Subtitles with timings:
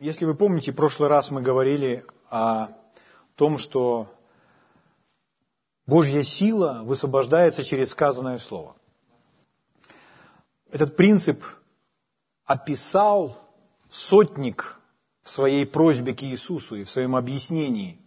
[0.00, 2.68] Если вы помните, в прошлый раз мы говорили о
[3.36, 4.10] том, что
[5.84, 8.74] Божья сила высвобождается через сказанное слово.
[10.72, 11.44] Этот принцип
[12.46, 13.36] описал
[13.90, 14.80] сотник
[15.22, 18.00] в своей просьбе к Иисусу и в своем объяснении,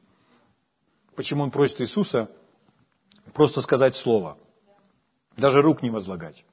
[1.15, 2.27] почему он просит Иисуса
[3.33, 4.39] просто сказать слово,
[5.37, 6.43] даже рук не возлагать.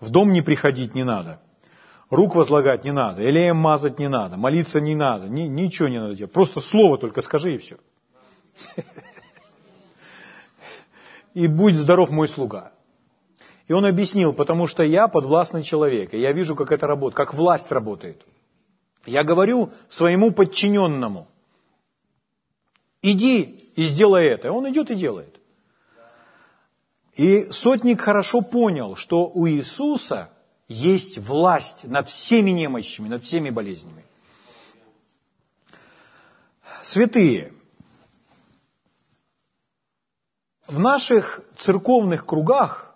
[0.00, 1.40] В дом не приходить не надо,
[2.10, 6.14] рук возлагать не надо, елеем мазать не надо, молиться не надо, ни, ничего не надо
[6.14, 6.32] делать.
[6.32, 7.76] Просто слово только скажи и все.
[11.34, 12.72] И будь здоров мой слуга.
[13.66, 17.34] И он объяснил, потому что я подвластный человек, и я вижу, как это работает, как
[17.34, 18.24] власть работает.
[19.06, 21.26] Я говорю своему подчиненному,
[23.02, 24.52] иди и сделай это.
[24.52, 25.40] Он идет и делает.
[27.16, 30.30] И сотник хорошо понял, что у Иисуса
[30.74, 34.04] есть власть над всеми немощами, над всеми болезнями.
[36.82, 37.52] Святые,
[40.66, 42.94] в наших церковных кругах,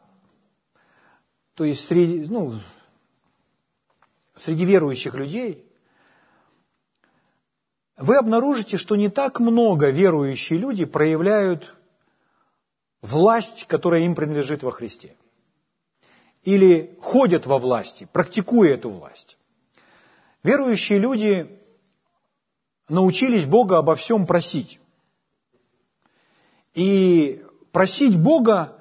[1.54, 2.60] то есть среди, ну,
[4.34, 5.64] среди верующих людей,
[7.96, 11.74] вы обнаружите, что не так много верующие люди проявляют
[13.02, 15.16] власть, которая им принадлежит во Христе.
[16.48, 19.36] Или ходят во власти, практикуя эту власть.
[20.42, 21.60] Верующие люди
[22.88, 24.80] научились Бога обо всем просить.
[26.72, 28.78] И просить Бога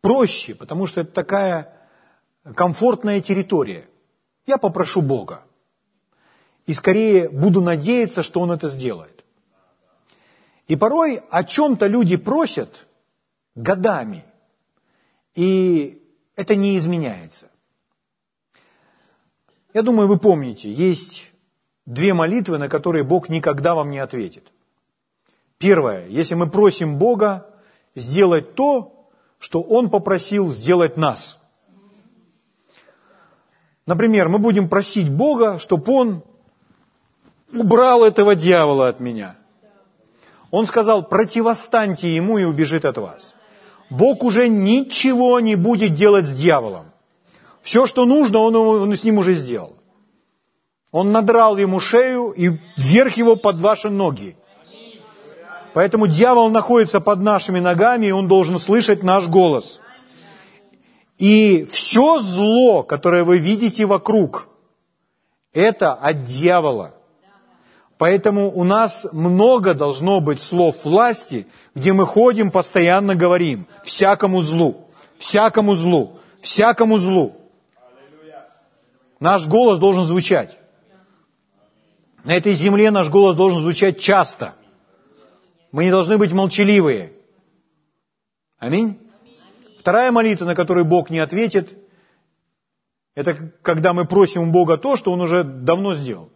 [0.00, 1.78] проще, потому что это такая
[2.56, 3.88] комфортная территория.
[4.44, 5.44] Я попрошу Бога.
[6.66, 9.24] И скорее буду надеяться, что Он это сделает.
[10.66, 12.84] И порой о чем-то люди просят
[13.54, 14.24] годами,
[15.36, 16.02] и
[16.36, 17.50] это не изменяется.
[19.74, 21.32] Я думаю, вы помните, есть
[21.86, 24.52] две молитвы, на которые Бог никогда вам не ответит.
[25.58, 27.46] Первое, если мы просим Бога
[27.94, 31.42] сделать то, что Он попросил сделать нас.
[33.86, 36.22] Например, мы будем просить Бога, чтобы Он
[37.52, 39.36] убрал этого дьявола от меня.
[40.50, 43.35] Он сказал, противостаньте ему и убежит от вас.
[43.90, 46.92] Бог уже ничего не будет делать с дьяволом.
[47.62, 49.76] Все, что нужно, он, он с ним уже сделал.
[50.92, 54.36] Он надрал ему шею и вверх его под ваши ноги.
[55.74, 59.80] Поэтому дьявол находится под нашими ногами, и он должен слышать наш голос.
[61.18, 64.48] И все зло, которое вы видите вокруг,
[65.52, 66.95] это от дьявола.
[67.98, 74.88] Поэтому у нас много должно быть слов власти, где мы ходим, постоянно говорим всякому злу,
[75.18, 77.36] всякому злу, всякому злу.
[79.18, 80.58] Наш голос должен звучать.
[82.24, 84.54] На этой земле наш голос должен звучать часто–
[85.76, 87.12] мы не должны быть молчаливые.
[88.58, 88.98] Аминь.
[89.78, 91.76] Вторая молитва, на которую Бог не ответит,
[93.14, 96.30] это когда мы просим у Бога то, что Он уже давно сделал.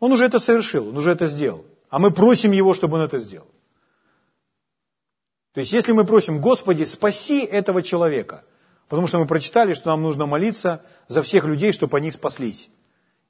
[0.00, 1.64] Он уже это совершил, Он уже это сделал.
[1.88, 3.46] А мы просим Его, чтобы Он это сделал.
[5.52, 8.44] То есть, если мы просим, Господи, спаси этого человека,
[8.88, 12.68] потому что мы прочитали, что нам нужно молиться за всех людей, чтобы они спаслись.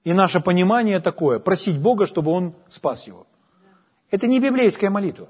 [0.03, 3.27] И наше понимание такое, просить Бога, чтобы Он спас его.
[4.10, 5.28] Это не библейская молитва.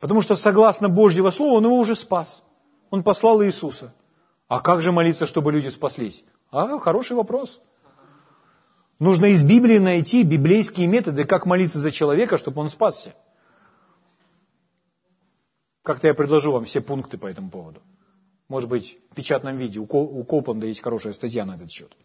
[0.00, 2.42] Потому что согласно Божьего Слова, Он его уже спас.
[2.90, 3.94] Он послал Иисуса.
[4.48, 6.24] А как же молиться, чтобы люди спаслись?
[6.50, 7.60] А, хороший вопрос.
[9.02, 13.12] Нужно из Библии найти библейские методы, как молиться за человека, чтобы он спасся.
[15.82, 17.82] Как-то я предложу вам все пункты по этому поводу.
[18.46, 19.80] Может быть, в печатном виде.
[19.80, 21.96] У Копланда есть хорошая статья на этот счет.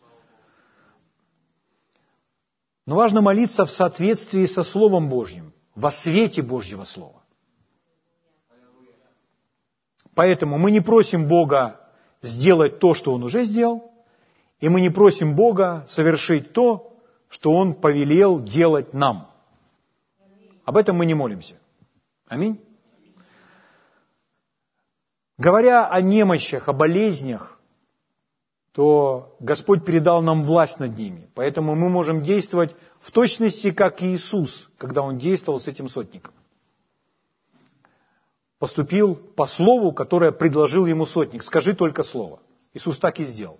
[2.87, 7.21] Но важно молиться в соответствии со Словом Божьим, во свете Божьего Слова.
[10.15, 11.79] Поэтому мы не просим Бога
[12.23, 13.91] сделать то, что Он уже сделал,
[14.59, 16.95] и мы не просим Бога совершить то,
[17.29, 19.29] что Он повелел делать нам.
[20.65, 21.55] Об этом мы не молимся.
[22.27, 22.59] Аминь.
[25.37, 27.59] Говоря о немощах, о болезнях,
[28.71, 31.29] то Господь передал нам власть над ними.
[31.35, 36.33] Поэтому мы можем действовать в точности, как Иисус, когда Он действовал с этим сотником.
[38.59, 41.43] Поступил по слову, которое предложил ему сотник.
[41.43, 42.39] Скажи только слово.
[42.73, 43.59] Иисус так и сделал.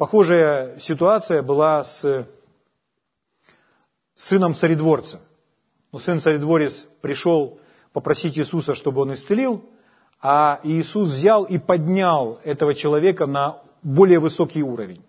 [0.00, 2.26] Похожая ситуация была с
[4.14, 5.20] сыном царедворца.
[5.92, 7.60] Но сын царедворец пришел
[7.92, 9.62] попросить Иисуса, чтобы он исцелил,
[10.22, 15.04] а Иисус взял и поднял этого человека на более высокий уровень.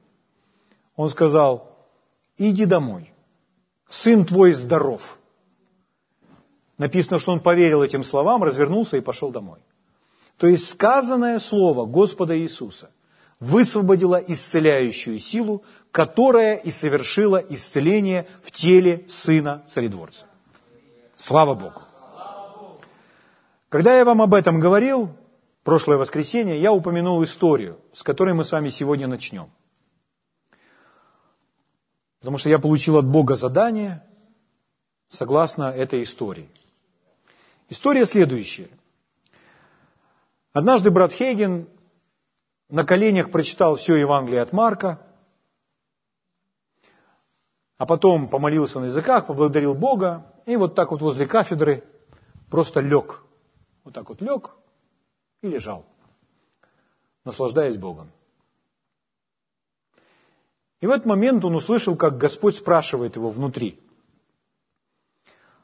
[0.97, 1.73] Он сказал,
[2.37, 3.13] иди домой,
[3.87, 5.19] сын твой здоров.
[6.77, 9.59] Написано, что он поверил этим словам, развернулся и пошел домой.
[10.35, 12.89] То есть сказанное слово Господа Иисуса
[13.41, 20.27] высвободило исцеляющую силу, которая и совершила исцеление в теле сына царедворца.
[21.15, 21.81] Слава Богу!
[23.67, 25.09] Когда я вам об этом говорил,
[25.63, 29.49] прошлое воскресенье, я упомянул историю, с которой мы с вами сегодня начнем.
[32.19, 34.03] Потому что я получил от Бога задание
[35.09, 36.47] согласно этой истории.
[37.69, 38.69] История следующая.
[40.53, 41.67] Однажды брат Хейген
[42.71, 44.99] на коленях прочитал все Евангелие от Марка,
[47.77, 51.83] а потом помолился на языках, поблагодарил Бога, и вот так вот возле кафедры
[52.49, 53.23] просто лег.
[53.83, 54.51] Вот так вот лег
[55.41, 55.85] и лежал,
[57.25, 58.11] наслаждаясь Богом.
[60.79, 63.79] И в этот момент он услышал, как Господь спрашивает его внутри.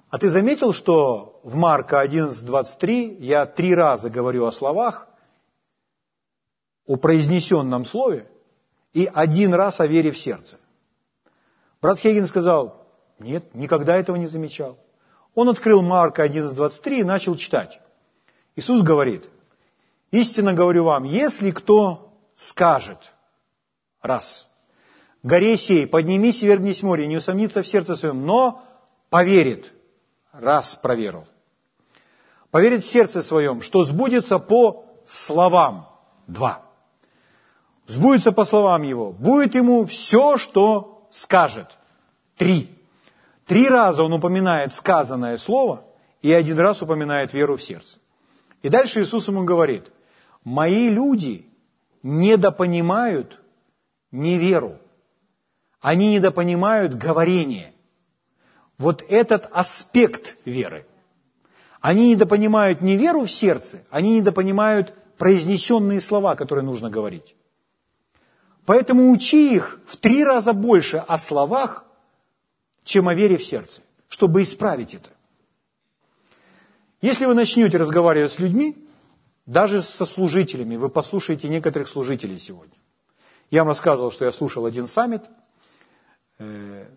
[0.10, 5.08] А ты заметил, что в Марка 11.23 я три раза говорю о словах,
[6.88, 8.28] о произнесенном слове,
[8.94, 10.58] и один раз о вере в сердце?
[11.82, 12.88] Брат Хейген сказал,
[13.20, 14.78] нет, никогда этого не замечал.
[15.36, 17.80] Он открыл Марка 11.23 и начал читать.
[18.56, 19.30] Иисус говорит,
[20.10, 23.14] истинно говорю вам, если кто скажет,
[24.02, 24.50] раз,
[25.22, 28.64] горе сей, поднимись и вергнись море, не усомнится в сердце своем, но
[29.10, 29.74] поверит,
[30.32, 31.26] раз проверил,
[32.50, 35.88] поверит в сердце своем, что сбудется по словам,
[36.26, 36.67] два,
[37.88, 41.78] сбудется по словам его, будет ему все, что скажет,
[42.36, 42.70] три.
[43.46, 45.86] Три раза он упоминает сказанное слово
[46.22, 47.98] и один раз упоминает веру в сердце.
[48.62, 49.92] И дальше Иисус ему говорит,
[50.44, 51.48] мои люди
[52.04, 53.40] недопонимают
[54.12, 54.78] неверу,
[55.80, 57.74] они недопонимают говорение.
[58.78, 60.86] Вот этот аспект веры.
[61.80, 67.36] Они недопонимают не веру в сердце, они недопонимают произнесенные слова, которые нужно говорить.
[68.68, 71.86] Поэтому учи их в три раза больше о словах,
[72.84, 75.10] чем о вере в сердце, чтобы исправить это.
[77.00, 78.76] Если вы начнете разговаривать с людьми,
[79.46, 82.76] даже со служителями, вы послушаете некоторых служителей сегодня.
[83.52, 85.24] Я вам рассказывал, что я слушал один саммит.
[86.38, 86.88] Э,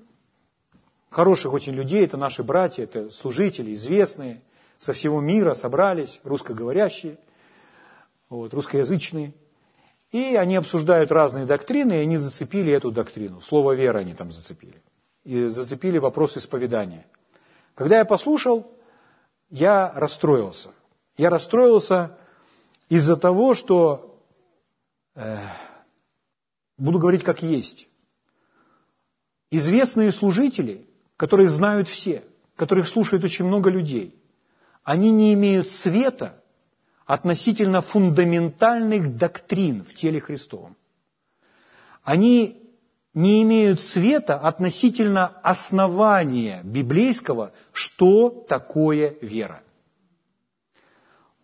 [1.08, 4.42] хороших очень людей, это наши братья, это служители, известные,
[4.78, 7.16] со всего мира собрались, русскоговорящие,
[8.28, 9.34] вот, русскоязычные.
[10.12, 13.40] И они обсуждают разные доктрины, и они зацепили эту доктрину.
[13.40, 14.82] Слово «вера» они там зацепили
[15.24, 17.06] и зацепили вопрос исповедания.
[17.74, 18.70] Когда я послушал,
[19.50, 20.70] я расстроился.
[21.16, 22.16] Я расстроился
[22.88, 24.18] из-за того, что
[25.14, 25.38] э,
[26.78, 27.88] буду говорить как есть.
[29.50, 32.24] Известные служители, которых знают все,
[32.56, 34.16] которых слушает очень много людей,
[34.82, 36.39] они не имеют света
[37.10, 40.76] относительно фундаментальных доктрин в теле Христовом.
[42.04, 42.72] Они
[43.14, 49.64] не имеют света относительно основания библейского, что такое вера.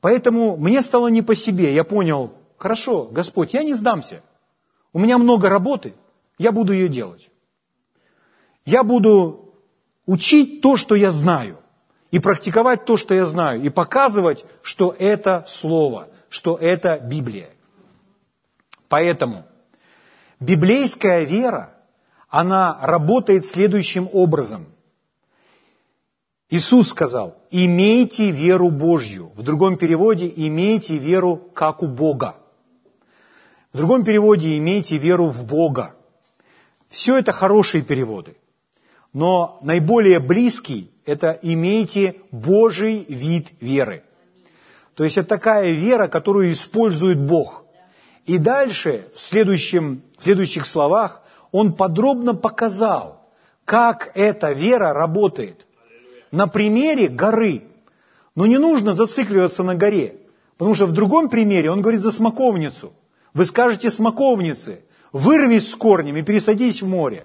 [0.00, 1.74] Поэтому мне стало не по себе.
[1.74, 4.22] Я понял, хорошо, Господь, я не сдамся.
[4.92, 5.94] У меня много работы,
[6.38, 7.28] я буду ее делать.
[8.64, 9.52] Я буду
[10.06, 11.58] учить то, что я знаю,
[12.10, 17.50] и практиковать то, что я знаю, и показывать, что это Слово, что это Библия.
[18.88, 19.44] Поэтому–
[20.40, 21.72] Библейская вера,
[22.28, 24.66] она работает следующим образом.
[26.50, 29.32] Иисус сказал, имейте веру Божью.
[29.34, 32.36] В другом переводе, имейте веру как у Бога.
[33.72, 35.94] В другом переводе, имейте веру в Бога.
[36.88, 38.36] Все это хорошие переводы.
[39.12, 44.02] Но наиболее близкий– это имейте Божий вид веры.
[44.94, 47.62] То есть это такая вера, которую использует Бог–
[48.26, 51.22] и дальше, в, следующем, в следующих словах,
[51.52, 53.25] он подробно показал,
[53.64, 55.66] как эта вера работает.
[56.32, 57.62] На примере горы.
[58.34, 60.16] Но не нужно зацикливаться на горе,
[60.58, 62.92] потому что в другом примере он говорит за смоковницу.
[63.32, 64.80] Вы скажете смоковнице,
[65.12, 67.25] вырвись с корнем и пересадись в море.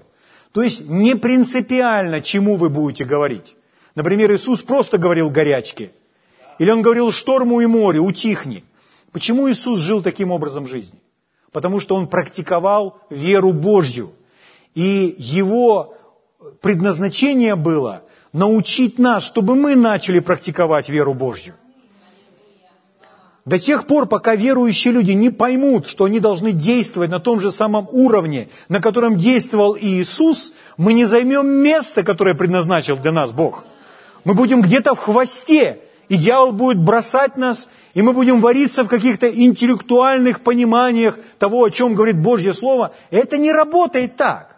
[0.53, 3.55] То есть не принципиально, чему вы будете говорить.
[3.95, 5.91] Например, Иисус просто говорил горячке.
[6.59, 8.63] Или он говорил шторму и морю, утихни.
[9.11, 10.99] Почему Иисус жил таким образом жизни?
[11.51, 14.11] Потому что он практиковал веру Божью.
[14.73, 15.95] И его
[16.61, 21.55] предназначение было научить нас, чтобы мы начали практиковать веру Божью.
[23.43, 27.51] До тех пор, пока верующие люди не поймут, что они должны действовать на том же
[27.51, 33.65] самом уровне, на котором действовал Иисус, мы не займем место, которое предназначил для нас Бог.
[34.23, 38.87] Мы будем где-то в хвосте, и дьявол будет бросать нас, и мы будем вариться в
[38.87, 42.93] каких-то интеллектуальных пониманиях того, о чем говорит Божье Слово.
[43.09, 44.57] Это не работает так.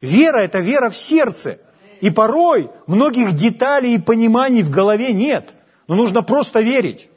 [0.00, 1.58] Вера– это вера в сердце.
[2.00, 5.54] И порой многих деталей и пониманий в голове нет.
[5.86, 7.08] Но нужно просто верить.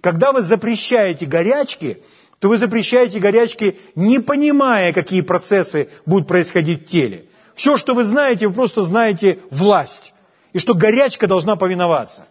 [0.00, 2.02] Когда вы запрещаете горячки,
[2.40, 7.26] то вы запрещаете горячки, не понимая, какие процессы будут происходить в теле.
[7.54, 10.13] Все, что вы знаете, вы просто знаете власть.
[10.54, 12.24] И что горячка должна повиноваться.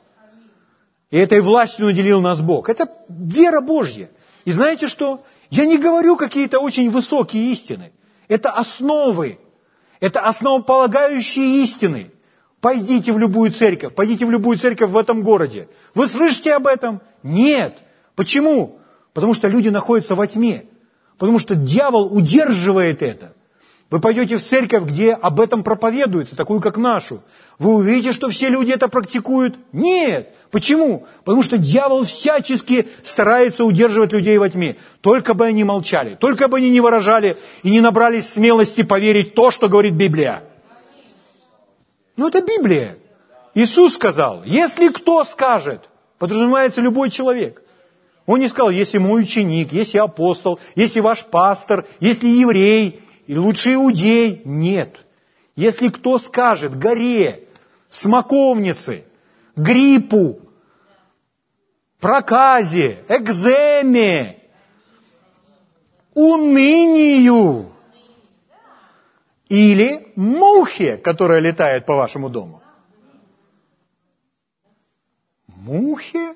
[1.12, 2.70] И этой властью наделил нас Бог.
[2.70, 4.10] Это вера Божья.
[4.46, 5.24] И знаете что?
[5.52, 7.92] Я не говорю какие-то очень высокие истины.
[8.30, 9.38] Это основы.
[10.00, 12.12] Это основополагающие истины.
[12.62, 15.68] Пойдите в любую церковь, пойдите в любую церковь в этом городе.
[15.94, 17.02] Вы слышите об этом?
[17.24, 17.78] Нет.
[18.16, 18.80] Почему?
[19.14, 20.64] Потому что люди находятся во тьме.
[21.18, 23.34] Потому что дьявол удерживает это.
[23.94, 27.22] Вы пойдете в церковь, где об этом проповедуется, такую как нашу.
[27.60, 29.56] Вы увидите, что все люди это практикуют?
[29.72, 30.34] Нет.
[30.50, 31.06] Почему?
[31.24, 34.78] Потому что дьявол всячески старается удерживать людей во тьме.
[35.02, 39.52] Только бы они молчали, только бы они не выражали и не набрались смелости поверить то,
[39.52, 40.42] что говорит Библия.
[42.18, 42.98] Ну, это Библия.
[43.54, 45.82] Иисус сказал, если кто скажет,
[46.18, 47.62] подразумевается любой человек.
[48.26, 53.74] Он не сказал, если мой ученик, если апостол, если ваш пастор, если еврей, и лучше
[53.74, 54.42] иудей.
[54.46, 55.06] Нет.
[55.56, 57.48] Если кто скажет горе,
[57.90, 59.06] смоковнице,
[59.56, 60.40] гриппу,
[62.00, 64.40] проказе, экземе,
[66.14, 67.74] унынию,
[69.54, 72.64] или мухе, которая летает по вашему дому?
[75.48, 76.36] Мухе?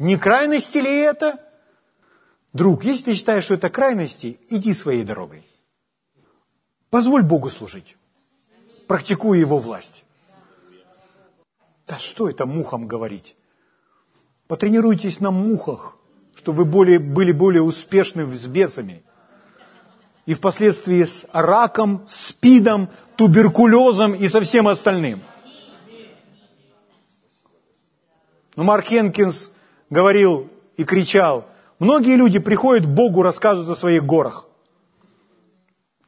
[0.00, 1.38] Не крайности ли это?
[2.52, 5.46] Друг, если ты считаешь, что это крайности, иди своей дорогой.
[6.90, 7.96] Позволь Богу служить,
[8.86, 10.04] практикуя Его власть.
[11.86, 13.36] Да что это мухам говорить?
[14.46, 15.96] Потренируйтесь на мухах,
[16.34, 19.02] чтобы вы более, были более успешны с бесами–
[20.26, 25.22] и впоследствии с раком, спидом, туберкулезом и со всем остальным.
[28.54, 29.50] Но Марк Хенкинс
[29.90, 31.46] говорил и кричал,
[31.82, 34.46] многие люди приходят Богу, рассказывают о своих горах.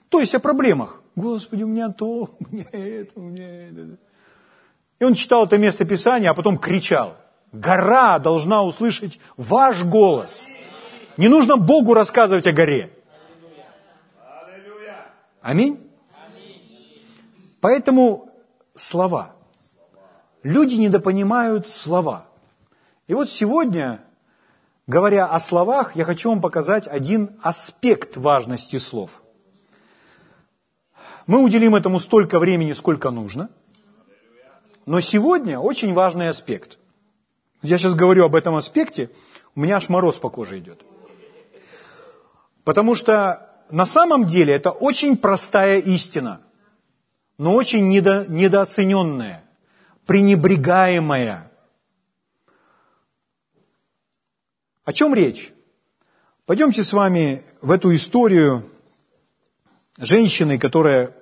[0.09, 1.03] То есть о проблемах.
[1.17, 3.99] Господи, у меня то, у меня это, у меня это.
[5.01, 7.17] И он читал это место Писания, а потом кричал.
[7.53, 10.45] Гора должна услышать ваш голос.
[11.17, 12.91] Не нужно Богу рассказывать о горе.
[15.41, 15.79] Аминь?
[17.61, 18.31] Поэтому
[18.75, 19.35] слова.
[20.43, 22.27] Люди недопонимают слова.
[23.07, 24.04] И вот сегодня,
[24.87, 29.23] говоря о словах, я хочу вам показать один аспект важности слов.
[31.27, 33.49] Мы уделим этому столько времени, сколько нужно.
[34.87, 36.79] Но сегодня очень важный аспект.
[37.63, 39.11] Я сейчас говорю об этом аспекте,
[39.55, 40.83] у меня аж мороз по коже идет.
[42.65, 46.41] Потому что на самом деле это очень простая истина,
[47.39, 49.43] но очень недо, недооцененная,
[50.07, 51.51] пренебрегаемая.
[54.85, 55.53] О чем речь?
[56.47, 58.69] Пойдемте с вами в эту историю
[59.97, 61.15] женщины, которая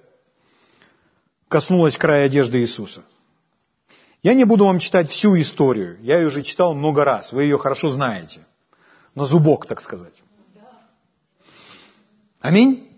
[1.49, 3.05] коснулась края одежды Иисуса.
[4.23, 7.59] Я не буду вам читать всю историю, я ее уже читал много раз, вы ее
[7.59, 8.41] хорошо знаете,
[9.15, 10.15] на зубок, так сказать.
[12.41, 12.89] Аминь.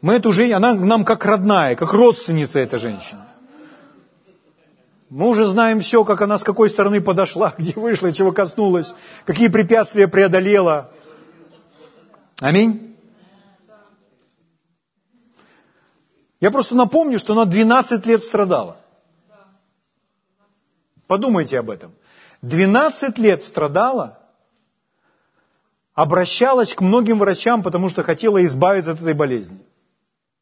[0.00, 3.27] Мы эту женщину, она нам как родная, как родственница эта женщина.
[5.10, 9.48] Мы уже знаем все, как она с какой стороны подошла, где вышла, чего коснулась, какие
[9.48, 10.90] препятствия преодолела.
[12.40, 12.96] Аминь.
[16.40, 18.76] Я просто напомню, что она 12 лет страдала.
[21.06, 21.92] Подумайте об этом.
[22.42, 24.18] 12 лет страдала,
[25.94, 29.58] обращалась к многим врачам, потому что хотела избавиться от этой болезни.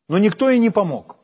[0.09, 1.16] Но никто ей не помог.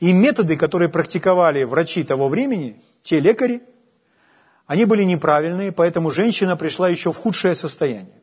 [0.00, 3.62] И методы, которые практиковали врачи того времени, те лекари,
[4.66, 8.22] они были неправильные, поэтому женщина пришла еще в худшее состояние.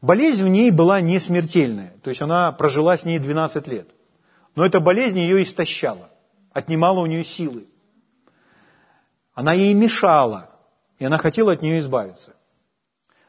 [0.00, 3.88] Болезнь в ней была не смертельная, то есть она прожила с ней 12 лет.
[4.54, 6.10] Но эта болезнь ее истощала,
[6.52, 7.66] отнимала у нее силы.
[9.32, 10.50] Она ей мешала,
[10.98, 12.34] и она хотела от нее избавиться.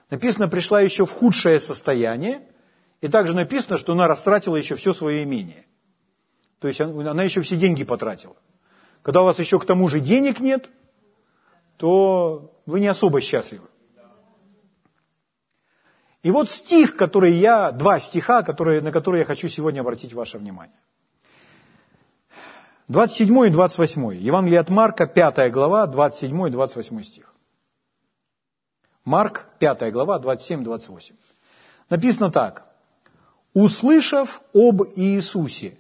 [0.10, 2.42] Написано, пришла еще в худшее состояние,
[3.02, 5.66] и также написано, что она растратила еще все свое имение.
[6.66, 8.36] То есть она еще все деньги потратила.
[9.04, 10.68] Когда у вас еще к тому же денег нет,
[11.78, 13.68] то вы не особо счастливы.
[16.24, 20.40] И вот стих, который я, два стиха, которые, на которые я хочу сегодня обратить ваше
[20.40, 20.80] внимание.
[22.88, 24.16] 27 и 28.
[24.16, 27.32] Евангелие от Марка, 5 глава, 27 и 28 стих.
[29.04, 31.14] Марк, 5 глава, 27-28.
[31.92, 32.66] Написано так.
[33.54, 35.78] «Услышав об Иисусе,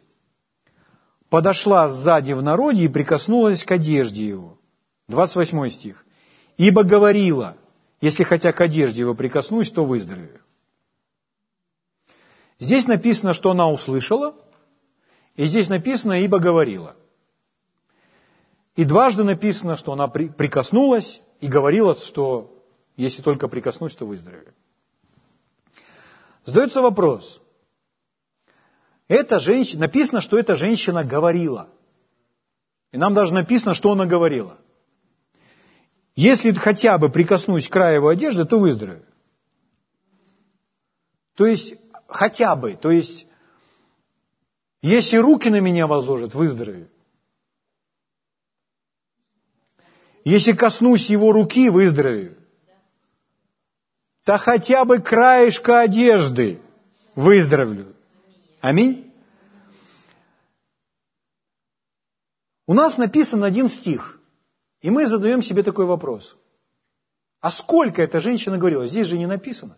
[1.36, 4.58] подошла сзади в народе и прикоснулась к одежде его».
[5.10, 6.06] 28 стих.
[6.56, 7.58] «Ибо говорила,
[8.00, 10.40] если хотя к одежде его прикоснусь, то выздоровею».
[12.58, 14.34] Здесь написано, что она услышала,
[15.36, 16.96] и здесь написано «ибо говорила».
[18.78, 22.66] И дважды написано, что она прикоснулась и говорила, что
[22.96, 24.54] если только прикоснусь, то выздоровею.
[26.46, 27.42] Задается вопрос.
[29.08, 31.70] Эта женщина, написано, что эта женщина говорила.
[32.92, 34.58] И нам даже написано, что она говорила.
[36.16, 39.06] Если хотя бы прикоснусь к краю его одежды, то выздоровею.
[41.36, 41.76] То есть,
[42.08, 43.28] хотя бы, то есть,
[44.82, 46.90] если руки на меня возложат, выздоровею.
[50.24, 52.38] Если коснусь его руки, выздоровею
[54.26, 56.60] то хотя бы краешка одежды
[57.16, 57.96] выздоровлю.
[58.66, 59.14] Аминь.
[62.66, 64.20] У нас написан один стих,
[64.82, 66.36] и мы задаем себе такой вопрос.
[67.42, 68.88] А сколько эта женщина говорила?
[68.88, 69.78] Здесь же не написано.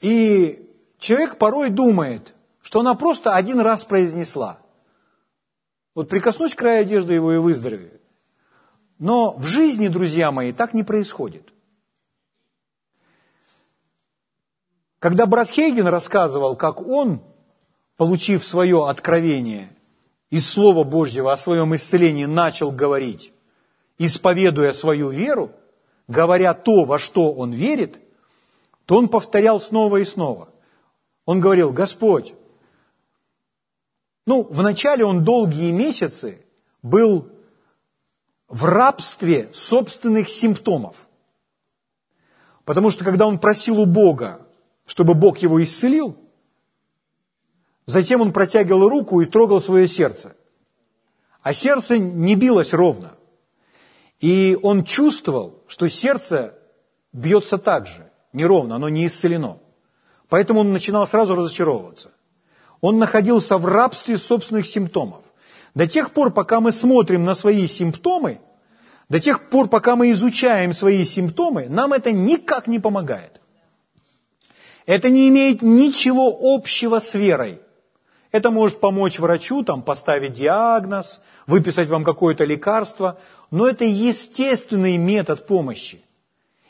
[0.00, 4.58] И человек порой думает, что она просто один раз произнесла.
[5.94, 8.00] Вот прикоснусь к краю одежды его и выздоровею.
[8.98, 11.52] Но в жизни, друзья мои, так не происходит.
[14.98, 17.22] Когда брат Хейген рассказывал, как он,
[17.96, 19.70] получив свое откровение
[20.30, 23.32] из Слова Божьего о своем исцелении, начал говорить,
[23.96, 25.52] исповедуя свою веру,
[26.08, 28.00] говоря то, во что он верит,
[28.86, 30.48] то он повторял снова и снова.
[31.26, 32.34] Он говорил, Господь,
[34.26, 36.44] ну, вначале он долгие месяцы
[36.82, 37.30] был
[38.48, 41.08] в рабстве собственных симптомов.
[42.64, 44.47] Потому что когда он просил у Бога
[44.88, 46.16] чтобы Бог его исцелил.
[47.84, 50.34] Затем он протягивал руку и трогал свое сердце.
[51.42, 53.12] А сердце не билось ровно.
[54.20, 56.54] И он чувствовал, что сердце
[57.12, 59.58] бьется так же, неровно, оно не исцелено.
[60.30, 62.10] Поэтому он начинал сразу разочаровываться.
[62.80, 65.22] Он находился в рабстве собственных симптомов.
[65.74, 68.40] До тех пор, пока мы смотрим на свои симптомы,
[69.10, 73.37] до тех пор, пока мы изучаем свои симптомы, нам это никак не помогает.
[74.88, 77.60] Это не имеет ничего общего с верой.
[78.32, 83.18] Это может помочь врачу там, поставить диагноз, выписать вам какое-то лекарство,
[83.50, 86.00] но это естественный метод помощи.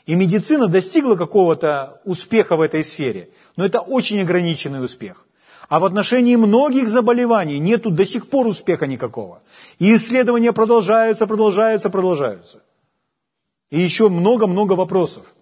[0.05, 5.25] И медицина достигла какого-то успеха в этой сфере, но это очень ограниченный успех.
[5.69, 9.41] А в отношении многих заболеваний нету до сих пор успеха никакого.
[9.79, 12.59] И исследования продолжаются, продолжаются, продолжаются.
[13.69, 15.33] И еще много-много вопросов.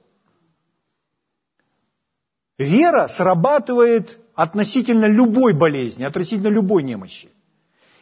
[2.57, 7.29] Вера срабатывает относительно любой болезни, относительно любой немощи.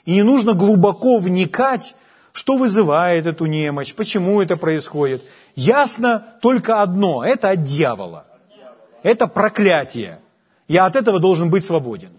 [0.06, 1.96] И не нужно глубоко вникать,
[2.32, 5.24] что вызывает эту немощь, почему это происходит.
[5.56, 8.26] Ясно только одно– это от дьявола.
[9.04, 10.20] Это проклятие.
[10.68, 12.12] Я от этого должен быть свободен.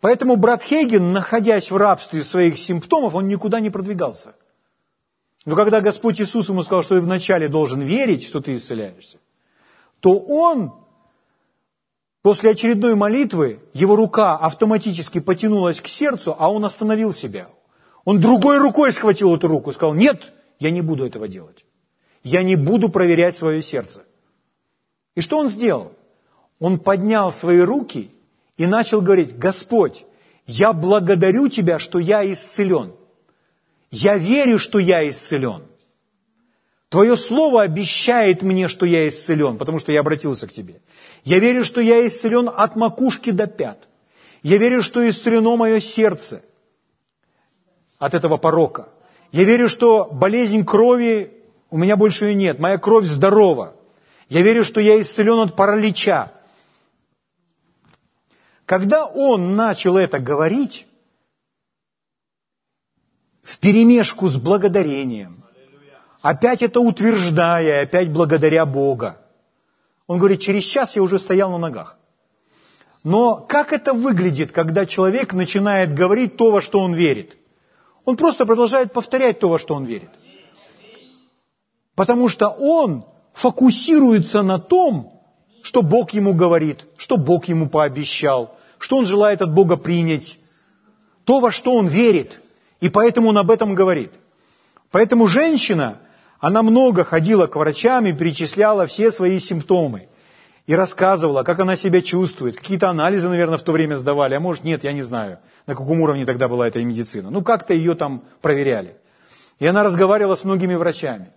[0.00, 4.34] Поэтому брат Хейген, находясь в рабстве своих симптомов, он никуда не продвигался.
[5.46, 9.18] Но когда Господь Иисус ему сказал, что ты вначале должен верить, что ты исцеляешься,
[10.00, 10.72] то он
[12.22, 17.48] после очередной молитвы, его рука автоматически потянулась к сердцу, а он остановил себя.
[18.04, 21.64] Он другой рукой схватил эту руку и сказал, нет, я не буду этого делать.
[22.22, 24.02] Я не буду проверять свое сердце.
[25.14, 25.92] И что он сделал?
[26.58, 28.10] Он поднял свои руки
[28.58, 30.04] и начал говорить, Господь,
[30.46, 32.92] я благодарю Тебя, что я исцелен.
[33.90, 35.64] Я верю, что я исцелен.
[36.88, 40.80] Твое слово обещает мне, что я исцелен, потому что я обратился к тебе.
[41.24, 43.88] Я верю, что я исцелен от макушки до пят.
[44.42, 46.42] Я верю, что исцелено мое сердце
[47.98, 48.88] от этого порока.
[49.32, 51.32] Я верю, что болезнь крови
[51.70, 52.58] у меня больше ее нет.
[52.58, 53.74] Моя кровь здорова.
[54.28, 56.32] Я верю, что я исцелен от паралича.
[58.66, 60.86] Когда он начал это говорить,
[63.50, 65.42] в перемешку с благодарением.
[66.22, 69.16] Опять это утверждая, опять благодаря Бога.
[70.06, 71.98] Он говорит, через час я уже стоял на ногах.
[73.02, 77.38] Но как это выглядит, когда человек начинает говорить то, во что он верит?
[78.04, 80.10] Он просто продолжает повторять то, во что он верит.
[81.96, 85.20] Потому что он фокусируется на том,
[85.62, 90.38] что Бог ему говорит, что Бог ему пообещал, что он желает от Бога принять,
[91.24, 92.39] то, во что он верит,
[92.80, 94.12] и поэтому он об этом говорит.
[94.90, 95.98] Поэтому женщина,
[96.40, 100.08] она много ходила к врачам и перечисляла все свои симптомы.
[100.66, 102.56] И рассказывала, как она себя чувствует.
[102.56, 106.00] Какие-то анализы, наверное, в то время сдавали, а может нет, я не знаю, на каком
[106.00, 107.30] уровне тогда была эта медицина.
[107.30, 108.96] Ну, как-то ее там проверяли.
[109.58, 111.30] И она разговаривала с многими врачами,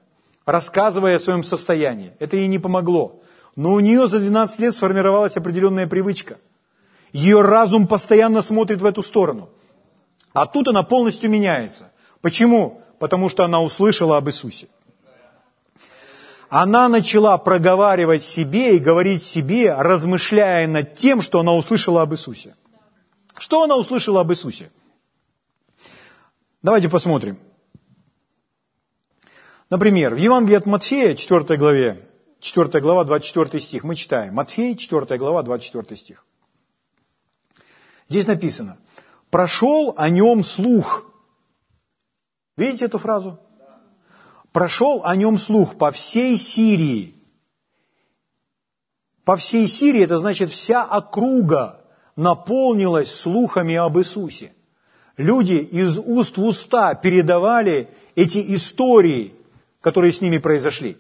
[0.45, 2.13] рассказывая о своем состоянии.
[2.19, 3.21] Это ей не помогло.
[3.55, 6.37] Но у нее за 12 лет сформировалась определенная привычка.
[7.11, 9.49] Ее разум постоянно смотрит в эту сторону.
[10.33, 11.91] А тут она полностью меняется.
[12.21, 12.81] Почему?
[12.99, 14.67] Потому что она услышала об Иисусе.
[16.49, 22.55] Она начала проговаривать себе и говорить себе, размышляя над тем, что она услышала об Иисусе.
[23.37, 24.71] Что она услышала об Иисусе?
[26.61, 27.39] Давайте посмотрим.
[29.69, 32.07] Например, в Евангелии от Матфея, 4 главе,
[32.39, 34.35] 4 глава, 24 стих, мы читаем.
[34.35, 36.25] Матфей, 4 глава, 24 стих.
[38.07, 38.77] Здесь написано,
[39.33, 41.11] прошел о нем слух.
[42.55, 43.39] Видите эту фразу?
[44.51, 47.15] Прошел о нем слух по всей Сирии.
[49.25, 51.81] По всей Сирии, это значит вся округа
[52.15, 54.53] наполнилась слухами об Иисусе.
[55.17, 59.33] Люди из уст в уста передавали эти истории,
[59.81, 60.95] которые с ними произошли.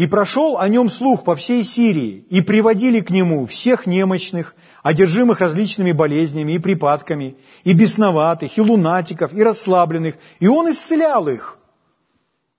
[0.00, 5.40] И прошел о нем слух по всей Сирии, и приводили к нему всех немощных, одержимых
[5.40, 11.58] различными болезнями и припадками, и бесноватых, и лунатиков, и расслабленных, и он исцелял их.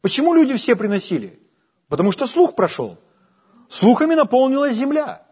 [0.02, 1.40] Почему люди все приносили?
[1.90, 3.00] Потому что слух прошел.
[3.70, 5.24] Слухами наполнилась земля.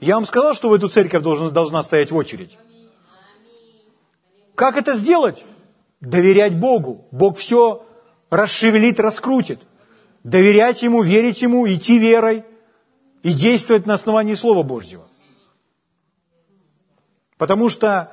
[0.00, 2.58] Я вам сказал, что в эту церковь должна, должна стоять очередь.
[4.56, 5.44] Как это сделать?
[6.00, 7.06] Доверять Богу.
[7.12, 7.86] Бог все
[8.30, 9.60] расшевелит, раскрутит–
[10.26, 12.44] доверять Ему, верить Ему, идти верой
[13.22, 15.06] и действовать на основании Слова Божьего.
[17.38, 18.12] Потому что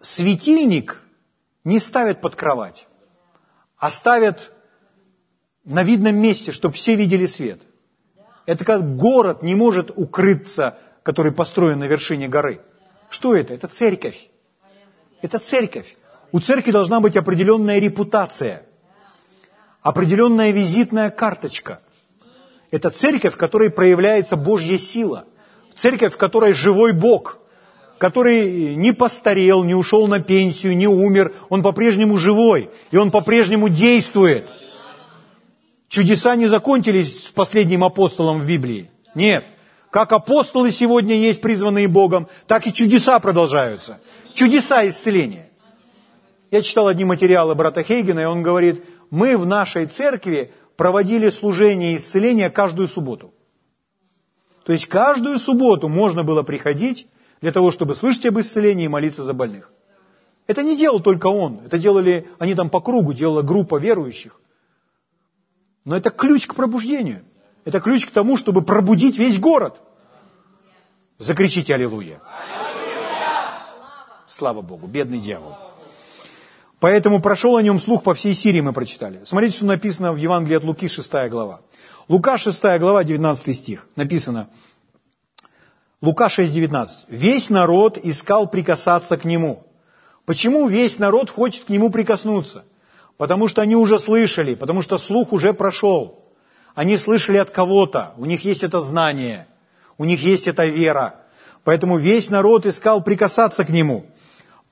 [0.00, 1.02] светильник
[1.64, 2.86] не ставят под кровать,
[3.78, 4.52] а ставят
[5.64, 7.60] на видном месте, чтобы все видели свет.
[8.46, 12.60] Это как город не может укрыться, который построен на вершине горы.
[13.10, 13.54] Что это?
[13.54, 14.30] Это церковь.
[15.20, 15.96] Это церковь.
[16.30, 18.62] У церкви должна быть определенная репутация–
[19.82, 21.80] определенная визитная карточка.
[22.70, 25.24] Это церковь, в которой проявляется Божья сила.
[25.74, 27.38] Церковь, в которой живой Бог,
[27.98, 31.32] который не постарел, не ушел на пенсию, не умер.
[31.48, 34.48] Он по-прежнему живой, и он по-прежнему действует.
[35.88, 38.90] Чудеса не закончились с последним апостолом в Библии.
[39.14, 39.44] Нет.
[39.90, 43.98] Как апостолы сегодня есть призванные Богом, так и чудеса продолжаются.
[44.34, 45.48] Чудеса исцеления.
[46.50, 51.96] Я читал одни материалы брата Хейгена, и он говорит, мы в нашей церкви проводили служение
[51.96, 53.32] исцеления каждую субботу.
[54.64, 57.08] То есть каждую субботу можно было приходить
[57.40, 59.72] для того, чтобы слышать об исцелении и молиться за больных.
[60.46, 64.40] Это не делал только он, это делали они там по кругу, делала группа верующих.
[65.84, 67.24] Но это ключ к пробуждению.
[67.64, 69.80] Это ключ к тому, чтобы пробудить весь город.
[71.18, 72.20] Закричите Аллилуйя.
[74.26, 75.67] Слава Богу, бедный дьявол.
[76.80, 79.20] Поэтому прошел о нем слух по всей Сирии, мы прочитали.
[79.24, 81.60] Смотрите, что написано в Евангелии от Луки, 6 глава.
[82.06, 83.88] Лука, 6 глава, 19 стих.
[83.96, 84.48] Написано,
[86.00, 87.06] Лука 6, 19.
[87.08, 89.64] «Весь народ искал прикасаться к нему».
[90.24, 92.64] Почему весь народ хочет к нему прикоснуться?
[93.16, 96.22] Потому что они уже слышали, потому что слух уже прошел.
[96.74, 99.48] Они слышали от кого-то, у них есть это знание,
[99.96, 101.14] у них есть эта вера.
[101.64, 104.06] Поэтому весь народ искал прикасаться к нему–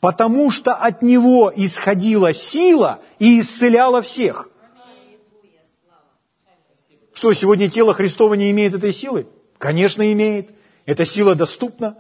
[0.01, 4.51] потому что от него исходила сила и исцеляла всех.
[7.13, 9.27] Что, сегодня тело Христово не имеет этой силы?
[9.59, 10.51] Конечно, имеет.
[10.85, 11.97] Эта сила доступна.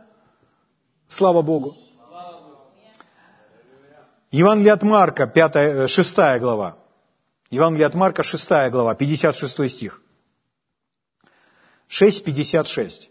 [1.08, 1.76] Слава Богу.
[4.30, 6.76] Евангелие от Марка, 5, 6 э, глава.
[7.50, 10.02] Евангелие от Марка, 6 глава, 56 стих.
[11.88, 13.08] 6.56.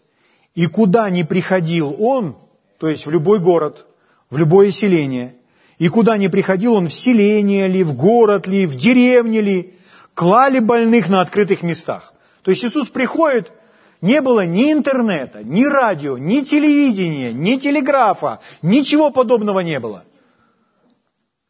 [0.54, 2.36] «И куда ни приходил он,
[2.78, 3.86] то есть в любой город,
[4.30, 5.34] в любое селение.
[5.78, 9.74] И куда ни приходил он, в селение ли, в город ли, в деревне ли,
[10.14, 12.14] клали больных на открытых местах.
[12.42, 13.52] То есть Иисус приходит,
[14.00, 20.04] не было ни интернета, ни радио, ни телевидения, ни телеграфа, ничего подобного не было.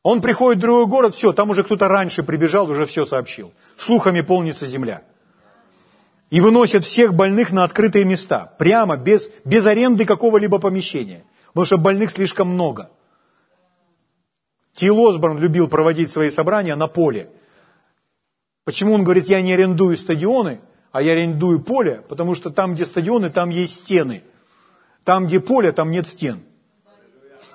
[0.03, 3.53] Он приходит в другой город, все, там уже кто-то раньше прибежал, уже все сообщил.
[3.77, 5.03] Слухами полнится земля.
[6.31, 11.23] И выносят всех больных на открытые места, прямо, без, без аренды какого-либо помещения–
[11.57, 12.91] потому что больных слишком много.
[14.75, 17.31] Тил Осборн любил проводить свои собрания на поле.
[18.65, 20.61] Почему он говорит, я не арендую стадионы,
[20.93, 22.03] а я арендую поле?
[22.11, 24.23] Потому что там, где стадионы, там есть стены.
[25.03, 26.43] Там, где поле, там нет стен.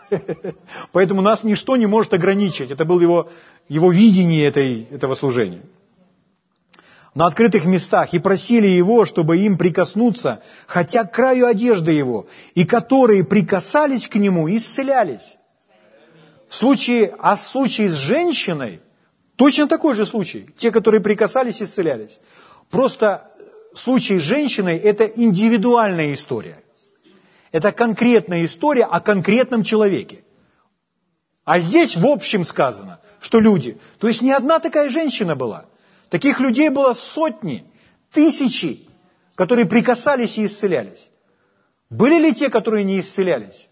[0.92, 2.72] Поэтому нас ничто не может ограничить.
[2.72, 3.30] Это было его,
[3.70, 5.62] его видение этой, этого служения.
[7.14, 12.64] На открытых местах и просили его, чтобы им прикоснуться, хотя к краю одежды его, и
[12.64, 15.38] которые прикасались к нему, исцелялись.
[16.48, 18.80] В случае, а в случае с женщиной,
[19.36, 20.50] точно такой же случай.
[20.58, 22.20] Те, которые прикасались, исцелялись.
[22.70, 23.30] Просто
[23.76, 26.64] случай с женщиной– это индивидуальная история.
[27.52, 30.24] Это конкретная история о конкретном человеке.
[31.44, 35.66] А здесь в общем сказано, что люди, то есть не одна такая женщина была.
[36.12, 37.64] Таких людей было сотни,
[38.12, 38.86] тысячи,
[39.36, 41.10] которые прикасались и исцелялись.
[41.90, 43.70] Были ли те, которые не исцелялись?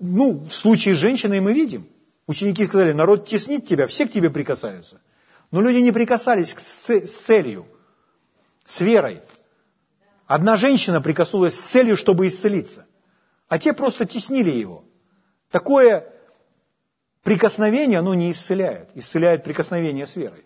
[0.00, 1.86] Ну, в случае с женщиной мы видим.
[2.26, 5.00] Ученики сказали, народ теснит тебя, все к тебе прикасаются.
[5.52, 7.64] Но люди не прикасались с целью,
[8.66, 9.20] с верой.
[10.26, 12.86] Одна женщина прикоснулась с целью, чтобы исцелиться,
[13.46, 14.84] а те просто теснили его.
[15.52, 16.12] Такое
[17.22, 18.90] прикосновение, оно не исцеляет.
[18.96, 20.44] Исцеляет прикосновение с верой.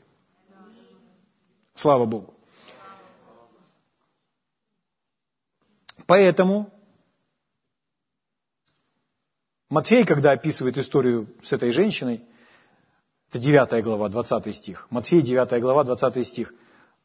[1.79, 2.35] Слава Богу.
[6.07, 6.71] Поэтому
[9.71, 12.25] Матфей, когда описывает историю с этой женщиной,
[13.31, 16.53] это 9 глава, 20 стих, Матфей, 9 глава, 20 стих–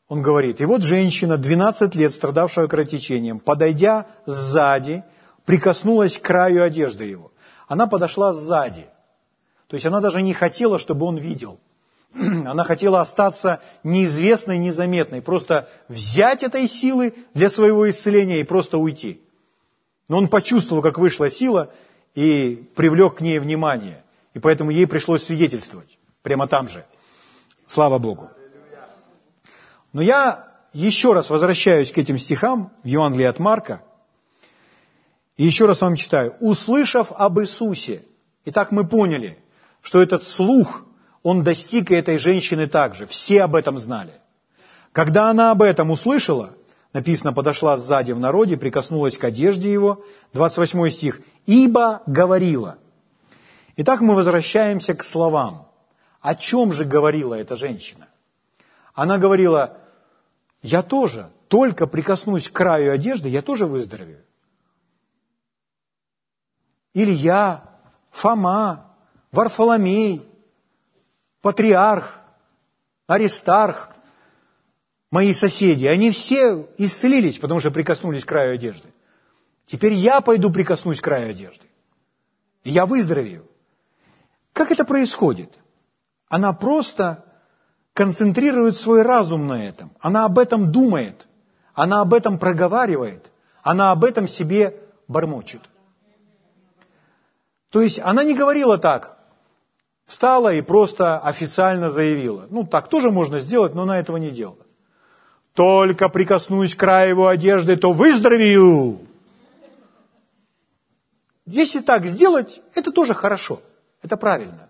[0.10, 5.04] он говорит, и вот женщина, 12 лет страдавшая кровотечением, подойдя сзади,
[5.46, 7.32] прикоснулась к краю одежды его.
[7.68, 8.88] Она подошла сзади.
[9.68, 11.60] То есть она даже не хотела, чтобы он видел.
[12.46, 19.22] Она хотела остаться неизвестной, незаметной, просто взять этой силы для своего исцеления и просто уйти.
[20.08, 21.72] Но он почувствовал, как вышла сила
[22.14, 24.04] и привлек к ней внимание.
[24.34, 26.86] И поэтому ей пришлось свидетельствовать прямо там же.
[27.66, 28.30] Слава Богу.
[29.94, 33.82] Но я еще раз возвращаюсь к этим стихам в Евангелии от Марка.
[35.38, 36.36] И еще раз вам читаю.
[36.40, 38.04] «Услышав об Иисусе».
[38.46, 39.38] Итак, мы поняли,
[39.82, 40.84] что этот слух,
[41.24, 43.06] он достиг и этой женщины также.
[43.06, 44.14] Все об этом знали.
[44.92, 46.54] Когда она об этом услышала,
[46.92, 52.78] написано, подошла сзади в народе, прикоснулась к одежде его, 28 стих, «ибо говорила».
[53.78, 55.68] Итак, мы возвращаемся к словам.
[56.22, 58.08] О чем же говорила эта женщина?
[58.94, 59.78] Она говорила,
[60.62, 64.24] я тоже, только прикоснусь к краю одежды, я тоже выздоровею.
[66.94, 67.64] Илья,
[68.12, 68.96] Фома,
[69.32, 70.22] Варфоломей,
[71.44, 72.22] Патриарх,
[73.06, 73.90] Аристарх,
[75.12, 78.88] мои соседи, они все исцелились, потому что прикоснулись к краю одежды.
[79.66, 81.68] Теперь я пойду прикоснусь к краю одежды.
[82.64, 83.46] И я выздоровею.
[84.54, 85.54] Как это происходит?
[86.30, 87.26] Она просто
[87.92, 89.92] концентрирует свой разум на этом.
[90.00, 91.28] Она об этом думает.
[91.74, 93.34] Она об этом проговаривает.
[93.64, 94.80] Она об этом себе
[95.10, 95.62] бормочет.
[97.70, 99.13] То есть она не говорила так,
[100.06, 102.48] встала и просто официально заявила.
[102.50, 104.66] Ну, так тоже можно сделать, но она этого не делала.
[105.54, 109.00] Только прикоснусь к краю его одежды, то выздоровею.
[111.46, 113.62] Если так сделать, это тоже хорошо,
[114.02, 114.70] это правильно.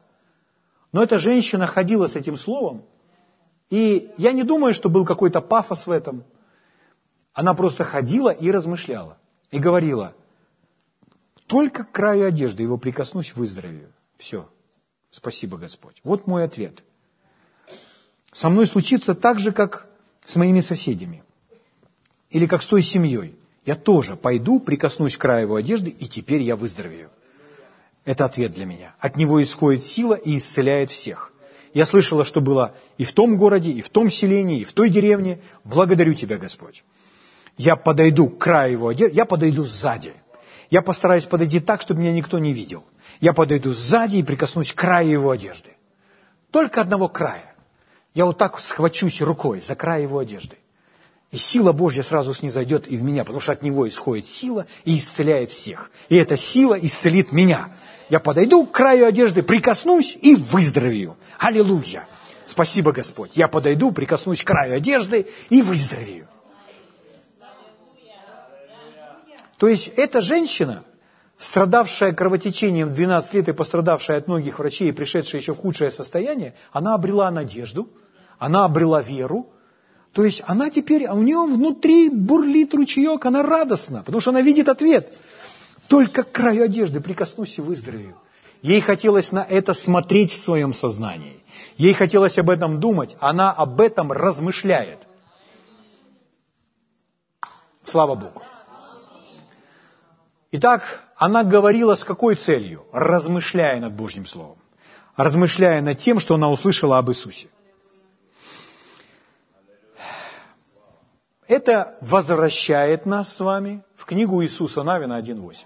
[0.91, 2.83] Но эта женщина ходила с этим словом,
[3.69, 6.23] и я не думаю, что был какой-то пафос в этом.
[7.33, 9.17] Она просто ходила и размышляла.
[9.49, 10.13] И говорила,
[11.47, 13.91] только к краю одежды его прикоснусь, выздоровею.
[14.17, 14.47] Все.
[15.13, 15.95] Спасибо, Господь.
[16.03, 16.83] Вот мой ответ.
[18.31, 19.87] Со мной случится так же, как
[20.25, 21.23] с моими соседями.
[22.31, 23.35] Или как с той семьей.
[23.63, 27.11] Я тоже пойду, прикоснусь к краю его одежды, и теперь я выздоровею.
[28.05, 28.95] Это ответ для меня.
[28.99, 31.31] От него исходит сила и исцеляет всех.
[31.75, 34.89] Я слышала, что было и в том городе, и в том селении, и в той
[34.89, 35.39] деревне.
[35.63, 36.83] Благодарю Тебя, Господь.
[37.55, 40.13] Я подойду к краю его одежды, я подойду сзади.
[40.71, 42.83] Я постараюсь подойти так, чтобы меня никто не видел.
[43.23, 45.69] Я подойду сзади и прикоснусь к краю его одежды.
[46.51, 47.55] Только одного края.
[48.13, 50.57] Я вот так схвачусь рукой за край его одежды.
[51.31, 54.97] И сила Божья сразу снизойдет и в меня, потому что от него исходит сила и
[54.97, 55.89] исцеляет всех.
[56.09, 57.69] И эта сила исцелит меня.
[58.09, 61.15] Я подойду к краю одежды, прикоснусь и выздоровею.
[61.39, 62.05] Аллилуйя!
[62.45, 63.37] Спасибо, Господь.
[63.37, 66.27] Я подойду, прикоснусь к краю одежды и выздоровею.
[69.57, 70.83] То есть эта женщина,
[71.43, 76.53] страдавшая кровотечением 12 лет и пострадавшая от многих врачей и пришедшая еще в худшее состояние,
[76.71, 77.89] она обрела надежду,
[78.39, 79.49] она обрела веру.
[80.13, 84.41] То есть она теперь, а у нее внутри бурлит ручеек, она радостна, потому что она
[84.41, 85.11] видит ответ–
[85.87, 88.17] только к краю одежды прикоснусь и выздоровею.
[88.61, 91.43] Ей хотелось на это смотреть в своем сознании.
[91.77, 93.15] Ей хотелось об этом думать.
[93.19, 94.99] Она об этом размышляет.
[97.83, 98.41] Слава Богу.
[100.51, 102.85] Итак, она говорила с какой целью?
[102.91, 104.57] Размышляя над Божьим Словом.
[105.15, 107.47] Размышляя над тем, что она услышала об Иисусе.
[111.47, 115.65] Это возвращает нас с вами в книгу Иисуса Навина 1.8.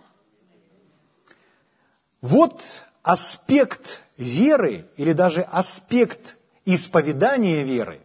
[2.21, 2.61] Вот
[3.03, 8.01] аспект веры или даже аспект исповедания веры,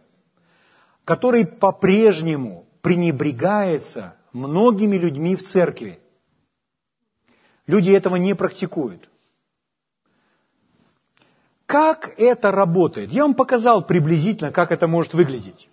[1.03, 5.99] который по-прежнему пренебрегается многими людьми в церкви.
[7.67, 9.09] Люди этого не практикуют.
[11.65, 13.11] Как это работает?
[13.11, 15.69] Я вам показал приблизительно, как это может выглядеть.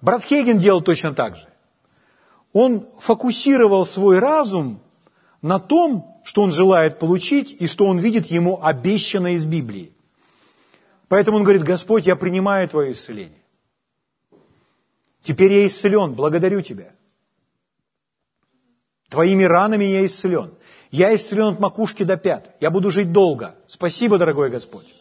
[0.00, 1.48] Брат Хейген делал точно так же.
[2.52, 4.80] Он фокусировал свой разум
[5.42, 9.92] на том, что он желает получить и что он видит ему обещанное из Библии.
[11.08, 13.42] Поэтому он говорит, Господь, я принимаю Твое исцеление.
[15.22, 16.92] Теперь я исцелен, благодарю Тебя.
[19.08, 20.52] Твоими ранами я исцелен.
[20.90, 22.56] Я исцелен от макушки до пят.
[22.60, 23.54] Я буду жить долго.
[23.66, 24.94] Спасибо, дорогой Господь.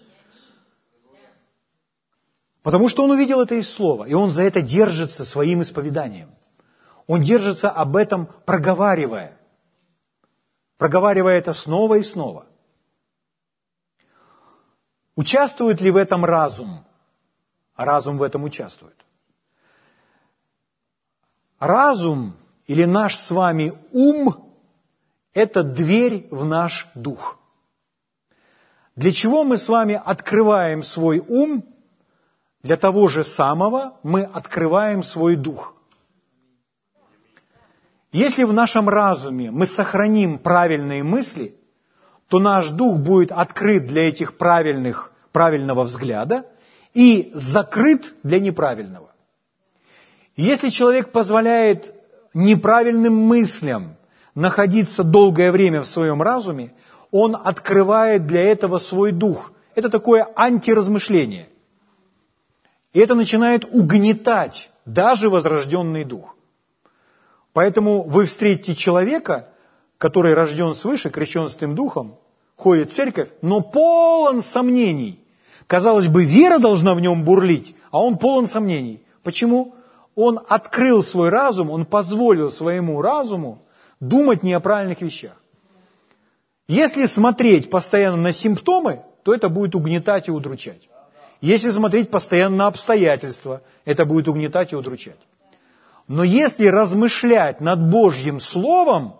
[2.62, 6.30] Потому что он увидел это из слова, и он за это держится своим исповеданием.
[7.06, 9.38] Он держится об этом, проговаривая.
[10.78, 12.45] Проговаривая это снова и снова.
[15.15, 16.84] Участвует ли в этом разум?
[17.78, 18.97] Разум в этом участвует.
[21.60, 22.36] Разум
[22.67, 24.43] или наш с вами ум–
[25.38, 27.39] это дверь в наш дух.
[28.95, 31.63] Для чего мы с вами открываем свой ум–
[32.63, 35.76] для того же самого мы открываем свой дух.
[38.12, 41.56] Если в нашем разуме мы сохраним правильные мысли,
[42.28, 46.45] то наш дух будет открыт для этих правильных, правильного взгляда
[46.93, 49.12] и закрыт для неправильного.
[50.36, 51.93] Если человек позволяет
[52.34, 53.97] неправильным мыслям
[54.38, 56.73] находиться долгое время в своем разуме,
[57.12, 59.52] он открывает для этого свой дух.
[59.76, 61.50] Это такое антиразмышление–
[62.97, 66.36] и это начинает угнетать даже возрожденный дух.
[67.54, 69.50] Поэтому вы встретите человека,
[70.00, 72.15] который рожден свыше, крещен Святым Духом,
[72.56, 75.19] ходит в церковь, но полон сомнений.
[75.67, 79.04] Казалось бы, вера должна в нем бурлить, а он полон сомнений.
[79.21, 79.76] Почему?
[80.15, 83.62] Он открыл свой разум, он позволил своему разуму
[84.00, 85.36] думать не о правильных вещах.
[86.68, 90.90] Если смотреть постоянно на симптомы, то это будет угнетать и удручать.
[91.42, 95.20] Если смотреть постоянно на обстоятельства, это будет угнетать и удручать.
[96.08, 99.16] Но если размышлять над Божьим Словом,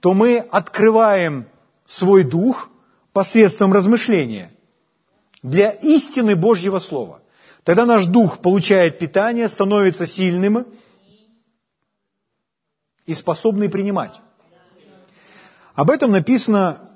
[0.00, 1.46] то мы открываем
[1.86, 2.70] свой дух
[3.12, 4.50] посредством размышления
[5.42, 7.20] для истины Божьего Слова.
[7.64, 10.66] Тогда наш дух получает питание, становится сильным
[13.06, 14.20] и способный принимать.
[15.74, 16.90] Об этом написано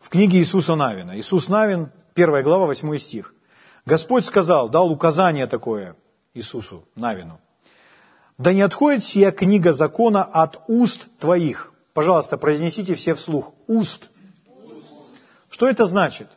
[0.00, 1.18] в книге Иисуса Навина.
[1.18, 3.34] Иисус Навин, 1 глава, 8 стих.
[3.86, 5.96] Господь сказал, дал указание такое
[6.34, 7.40] Иисусу Навину.
[8.38, 11.72] Да не отходит сия книга закона от уст твоих.
[11.92, 13.52] Пожалуйста, произнесите все вслух.
[13.66, 14.08] Уст.
[15.50, 16.28] Что это значит?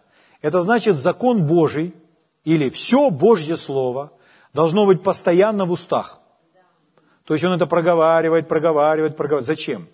[0.41, 1.95] Это значит закон Божий
[2.43, 4.11] или все Божье Слово
[4.53, 6.19] должно быть постоянно в устах.
[7.25, 9.45] То есть он это проговаривает, проговаривает, проговаривает.
[9.45, 9.87] Зачем?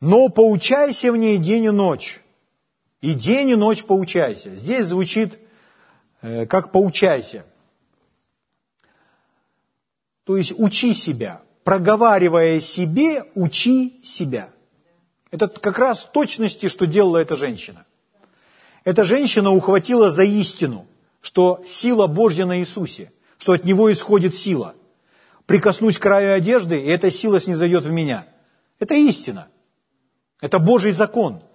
[0.00, 2.20] Но поучайся в ней день и ночь,
[3.00, 4.54] и день и ночь поучайся.
[4.56, 5.38] Здесь звучит
[6.22, 7.44] э, как поучайся.
[10.24, 11.42] То есть учи себя.
[11.64, 14.48] Проговаривая себе, учи себя.
[15.30, 17.86] Это как раз точности, что делала эта женщина.
[18.84, 20.86] Эта женщина ухватила за истину,
[21.20, 24.74] что сила Божья на Иисусе, что от Него исходит сила.
[25.46, 28.26] Прикоснусь к краю одежды, и эта сила снизойдет в меня.
[28.78, 29.48] Это истина.
[30.40, 31.42] Это Божий закон–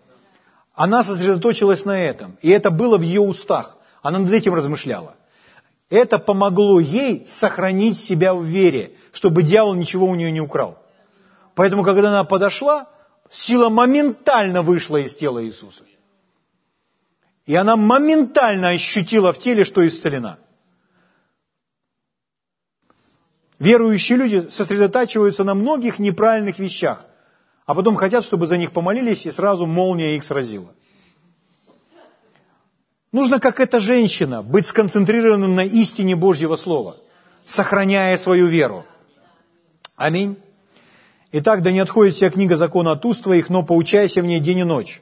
[0.77, 3.77] она сосредоточилась на этом, и это было в ее устах.
[4.03, 5.15] Она над этим размышляла.
[5.89, 10.77] Это помогло ей сохранить себя в вере, чтобы дьявол ничего у нее не украл.
[11.55, 12.88] Поэтому, когда она подошла,
[13.27, 15.83] сила моментально вышла из тела Иисуса.
[17.47, 20.38] И она моментально ощутила в теле, что исцелена.
[23.59, 27.05] Верующие люди сосредотачиваются на многих неправильных вещах–
[27.67, 30.69] а потом хотят, чтобы за них помолились, и сразу молния их сразила.
[33.11, 36.95] Нужно, как эта женщина, быть сконцентрированным на истине Божьего Слова,
[37.43, 38.85] сохраняя свою веру.
[39.97, 40.37] Аминь.
[41.33, 44.59] Итак, да не отходит вся книга закона от уст твоих, но поучайся в ней день
[44.59, 45.01] и ночь,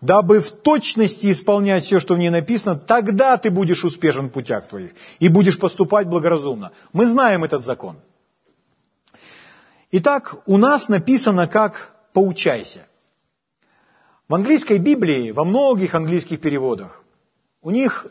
[0.00, 4.68] дабы в точности исполнять все, что в ней написано, тогда ты будешь успешен в путях
[4.68, 6.72] твоих и будешь поступать благоразумно.
[6.92, 7.96] Мы знаем этот закон.
[9.90, 12.86] Итак, у нас написано как «поучайся».
[14.28, 17.02] В английской Библии, во многих английских переводах,
[17.62, 18.06] у них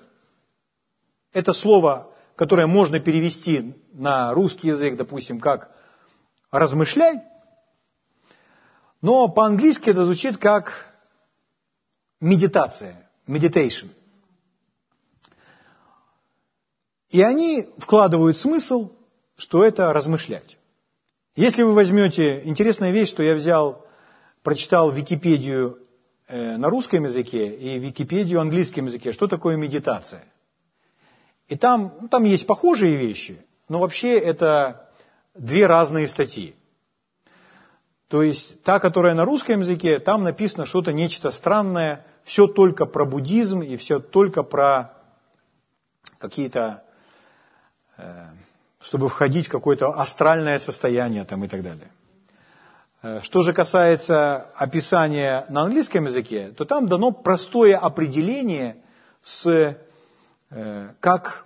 [1.31, 5.71] это слово, которое можно перевести на русский язык, допустим, как
[6.51, 7.21] «размышляй»,
[9.01, 10.87] но по-английски это звучит как
[12.19, 13.89] медитация, meditation.
[17.09, 18.91] И они вкладывают смысл,
[19.37, 20.57] что это размышлять.
[21.35, 23.85] Если вы возьмете, интересная вещь, что я взял,
[24.41, 25.77] прочитал Википедию
[26.27, 30.23] э, на русском языке и Википедию на английском языке, что такое медитация.
[31.47, 33.37] И там, ну, там есть похожие вещи,
[33.69, 34.89] но вообще это
[35.35, 36.55] две разные статьи.
[38.07, 43.05] То есть та, которая на русском языке, там написано что-то нечто странное, все только про
[43.05, 44.93] буддизм и все только про
[46.19, 46.83] какие-то,
[47.95, 48.25] э,
[48.81, 51.87] чтобы входить в какое-то астральное состояние там и так далее.
[53.01, 58.75] Э, что же касается описания на английском языке, то там дано простое определение
[59.23, 59.77] с
[60.49, 61.45] э, как,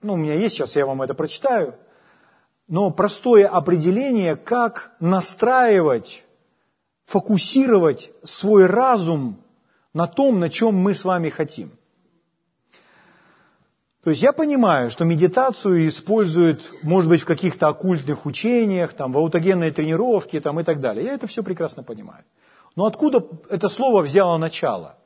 [0.00, 1.74] ну у меня есть сейчас, я вам это прочитаю–
[2.68, 6.24] но простое определение, как настраивать,
[7.06, 9.38] фокусировать свой разум
[9.94, 11.70] на том, на чем мы с вами хотим.
[14.02, 19.18] То есть я понимаю, что медитацию используют, может быть, в каких-то оккультных учениях, там, в
[19.18, 21.06] аутогенной тренировке там, и так далее.
[21.06, 22.24] Я это все прекрасно понимаю.
[22.76, 24.96] Но откуда это слово взяло начало?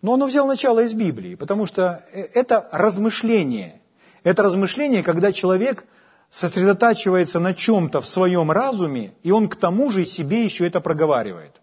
[0.00, 3.82] Но оно взяло начало из Библии, потому что э, это размышление.
[4.22, 5.86] Это размышление, когда человек–
[6.30, 11.60] сосредотачивается на чем-то в своем разуме, и он к тому же себе еще это проговаривает.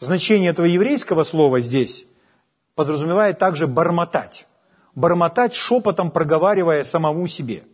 [0.00, 2.06] Значение этого еврейского слова здесь
[2.74, 4.46] подразумевает также бормотать.
[4.94, 7.64] Бормотать шепотом, проговаривая самому себе.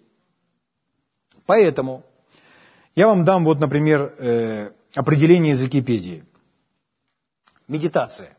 [1.46, 2.04] Поэтому
[2.94, 6.24] я вам дам вот, например, э, определение из Википедии.
[7.68, 8.36] Медитация.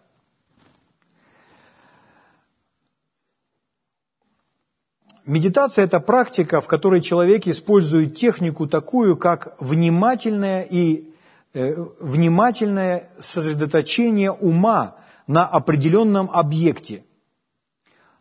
[5.25, 11.09] Медитация– это практика, в которой человек использует технику такую, как внимательное и
[11.53, 14.95] э, внимательное сосредоточение ума
[15.27, 17.03] на определенном объекте,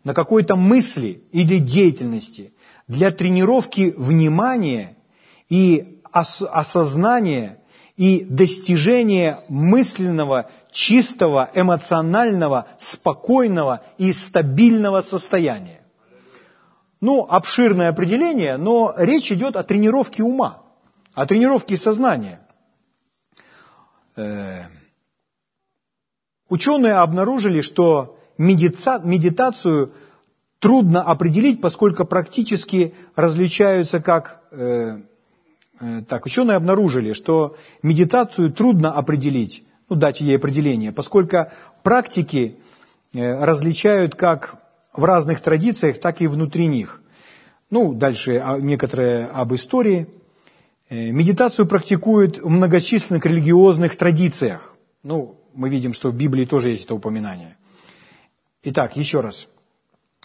[0.05, 2.53] на какой-то мысли или деятельности
[2.89, 4.97] для тренировки внимания
[5.49, 7.59] и ос- осознания
[7.97, 15.78] и достижения мысленного, чистого, эмоционального, спокойного и стабильного состояния.
[17.01, 20.63] Ну, обширное определение, но речь идет о тренировке ума,
[21.15, 22.41] о тренировке сознания.
[24.17, 24.63] Э,
[26.49, 29.93] ученые обнаружили, что медитацию
[30.59, 34.43] трудно определить, поскольку практически различаются как...
[34.51, 34.99] Э,
[35.81, 41.47] э, так, ученые обнаружили, что медитацию трудно определить, ну, дать ей определение, поскольку
[41.85, 42.59] практики
[43.13, 44.57] различают как
[44.99, 47.01] в разных традициях, так и внутри них.
[47.71, 50.09] Ну, дальше некоторые об истории.
[50.91, 54.75] Э, медитацию практикуют в многочисленных религиозных традициях.
[55.05, 57.57] Ну, мы видим, что в Библии тоже есть это упоминание.
[58.65, 59.47] Итак, еще раз.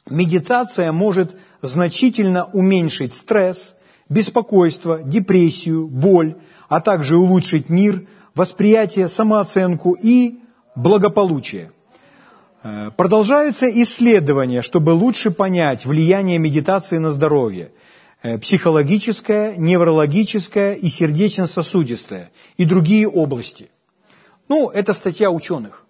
[0.09, 3.75] Медитация может значительно уменьшить стресс,
[4.09, 6.35] беспокойство, депрессию, боль,
[6.67, 10.39] а также улучшить мир, восприятие, самооценку и
[10.75, 11.71] благополучие–
[12.95, 17.71] продолжаются исследования, чтобы лучше понять влияние медитации на здоровье.
[18.23, 23.69] Э, психологическое, неврологическое и сердечно-сосудистое и другие области.
[24.47, 25.85] Ну, это статья ученых.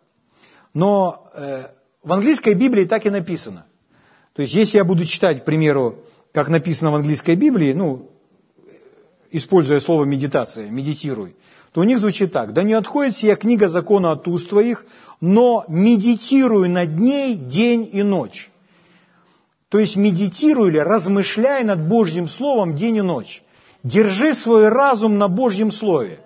[0.73, 1.67] Но э,
[2.01, 3.67] в английской Библии так и написано.
[4.33, 5.99] То есть, если я буду читать, к примеру,
[6.31, 8.09] как написано в английской Библии, ну,
[9.33, 11.35] используя слово медитация, медитируй,
[11.73, 12.53] то у них звучит так.
[12.53, 14.85] «Да не отходит сия книга закона от уст твоих,
[15.19, 18.49] но медитируй над ней день и ночь».
[19.69, 23.41] То есть медитируй или размышляй над Божьим Словом день и ночь.
[23.81, 26.19] Держи свой разум на Божьем Слове.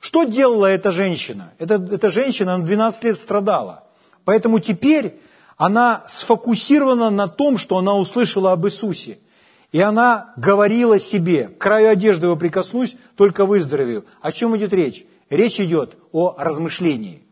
[0.00, 1.50] Что делала эта женщина?
[1.58, 3.84] Эта, эта женщина на 12 лет страдала.
[4.26, 5.18] Поэтому теперь
[5.56, 9.18] она сфокусирована на том, что она услышала об Иисусе–
[9.70, 14.06] и она говорила себе, к краю одежды его прикоснусь, только выздоровею.
[14.20, 15.06] О чем идет речь?
[15.28, 17.22] Речь идет о размышлении.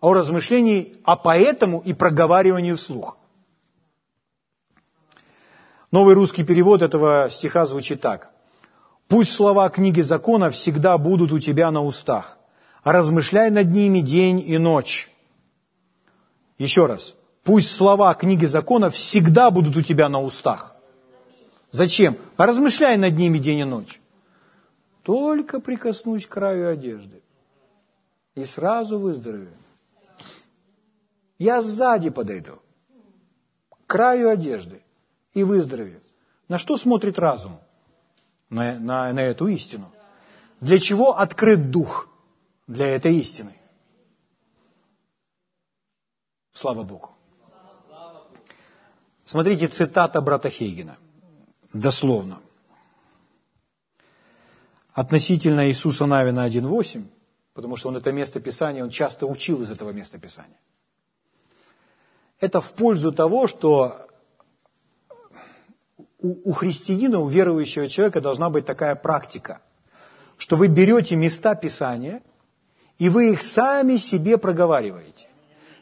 [0.00, 3.18] О размышлении, а поэтому и проговаривании вслух.
[5.90, 8.30] Новый русский перевод этого стиха звучит так.
[9.08, 12.38] «Пусть слова книги закона всегда будут у тебя на устах,
[12.82, 15.10] размышляй над ними день и ночь.
[16.56, 20.74] Еще раз, пусть слова книги закона всегда будут у тебя на устах.
[21.72, 22.18] Зачем?
[22.36, 23.98] Размышляй над ними день и ночь.
[25.02, 27.22] Только прикоснусь к краю одежды.
[28.34, 29.56] И сразу выздоровею.
[31.38, 32.60] Я сзади подойду.
[33.70, 34.82] К краю одежды.
[35.32, 36.02] И выздоровею.
[36.46, 37.58] На что смотрит разум?
[38.50, 39.90] На, на, на эту истину.
[40.60, 42.08] Для чего открыт дух?
[42.66, 43.54] Для этой истины.
[46.52, 47.10] Слава Богу.
[49.24, 50.98] Смотрите, цитата брата Хейгена.
[51.72, 52.40] Дословно.
[54.92, 57.04] Относительно Иисуса Навина 1.8,
[57.54, 60.58] потому что он это место Писания, он часто учил из этого места Писания.
[62.40, 64.06] Это в пользу того, что
[66.18, 69.62] у, у христианина, у верующего человека должна быть такая практика,
[70.36, 72.22] что вы берете места Писания,
[72.98, 75.28] и вы их сами себе проговариваете.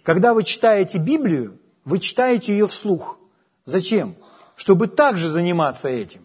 [0.05, 3.18] Когда вы читаете Библию, вы читаете ее вслух.
[3.64, 4.14] Зачем?
[4.61, 6.20] Чтобы также заниматься этим.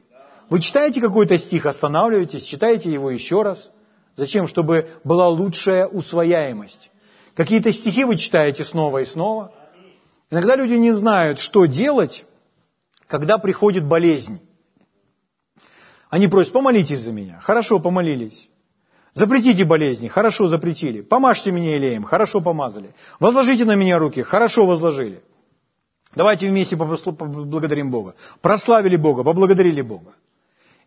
[0.49, 3.71] Вы читаете какой-то стих, останавливаетесь, читаете его еще раз.
[4.17, 4.49] Зачем?
[4.49, 6.91] Чтобы была лучшая усвояемость.
[7.33, 9.53] Какие-то стихи вы читаете снова и снова.
[10.29, 12.25] Иногда люди не знают, что делать,
[13.07, 14.41] когда приходит болезнь.
[16.09, 17.39] Они просят, помолитесь за меня.
[17.41, 18.49] Хорошо, помолились.
[19.13, 20.99] Запретите болезни, хорошо запретили.
[20.99, 22.93] Помажьте меня елеем, хорошо помазали.
[23.21, 25.23] Возложите на меня руки, хорошо возложили.
[26.15, 28.15] Давайте вместе поблагодарим Бога.
[28.41, 30.13] Прославили Бога, поблагодарили Бога.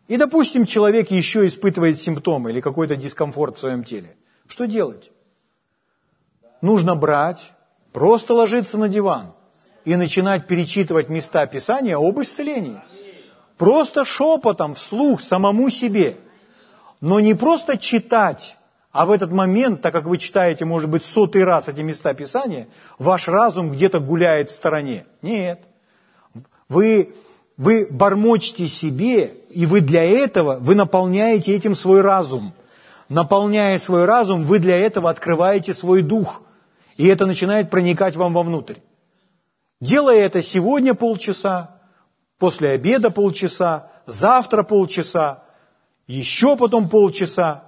[0.09, 4.17] И, допустим, человек еще испытывает симптомы или какой-то дискомфорт в своем теле.
[4.47, 5.11] Что делать?
[6.63, 7.53] Нужно брать,
[7.93, 9.35] просто ложиться на диван
[9.85, 12.81] и начинать перечитывать места Писания об исцелении.
[13.59, 16.17] Просто шепотом, вслух, самому себе–
[17.01, 18.57] но не просто читать,
[18.99, 22.67] а в этот момент, так как вы читаете, может быть, сотый раз эти места Писания,
[22.99, 25.07] ваш разум где-то гуляет в стороне.
[25.23, 25.61] Нет.
[26.69, 27.15] Вы,
[27.57, 32.53] вы бормочете себе, и вы для этого, вы наполняете этим свой разум.
[33.09, 36.43] Наполняя свой разум, вы для этого открываете свой дух.
[36.97, 38.79] И это начинает проникать вам вовнутрь.
[39.81, 41.77] Делая это сегодня полчаса,
[42.37, 45.45] после обеда полчаса, завтра полчаса,
[46.09, 47.68] еще потом полчаса,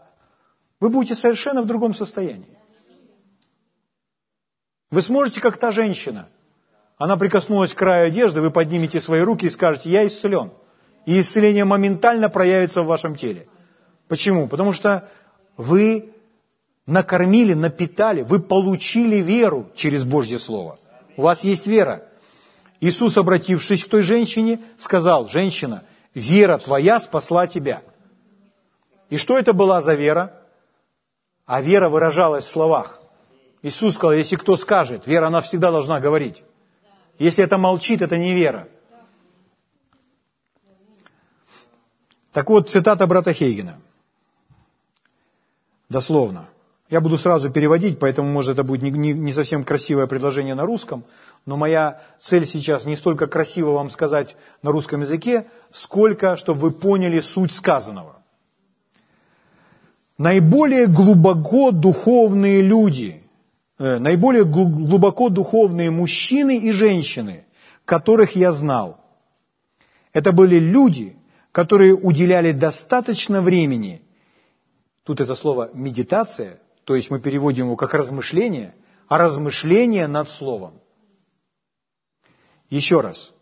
[0.80, 2.58] вы будете совершенно в другом состоянии.
[4.90, 6.28] Вы сможете, как та женщина,
[6.96, 10.50] она прикоснулась к краю одежды, вы поднимете свои руки и скажете, я исцелен.
[11.06, 13.46] И исцеление моментально проявится в вашем теле.
[14.08, 14.48] Почему?
[14.48, 15.08] Потому что
[15.56, 16.12] вы
[16.86, 20.78] накормили, напитали, вы получили веру через Божье Слово.
[21.16, 22.04] У вас есть вера.
[22.80, 27.82] Иисус, обратившись к той женщине, сказал, женщина, вера твоя спасла тебя.
[29.10, 30.39] И что это была за вера?
[31.50, 33.00] А вера выражалась в словах.
[33.62, 36.44] Иисус сказал, если кто скажет, вера, она всегда должна говорить.
[37.18, 38.68] Если это молчит, это не вера.
[42.32, 43.80] Так вот, цитата брата Хейгена.
[45.88, 46.48] Дословно.
[46.88, 50.66] Я буду сразу переводить, поэтому, может, это будет не, не, не совсем красивое предложение на
[50.66, 51.02] русском,
[51.46, 56.70] но моя цель сейчас не столько красиво вам сказать на русском языке, сколько, чтобы вы
[56.70, 58.19] поняли суть сказанного
[60.20, 63.22] наиболее глубоко духовные люди,
[63.78, 67.46] э, наиболее глубоко духовные мужчины и женщины,
[67.86, 69.00] которых я знал.
[70.12, 71.16] Это были люди,
[71.52, 74.02] которые уделяли достаточно времени,
[75.04, 78.74] тут это слово медитация, то есть мы переводим его как размышление,
[79.08, 80.74] а размышление над словом.
[82.68, 83.32] Еще раз.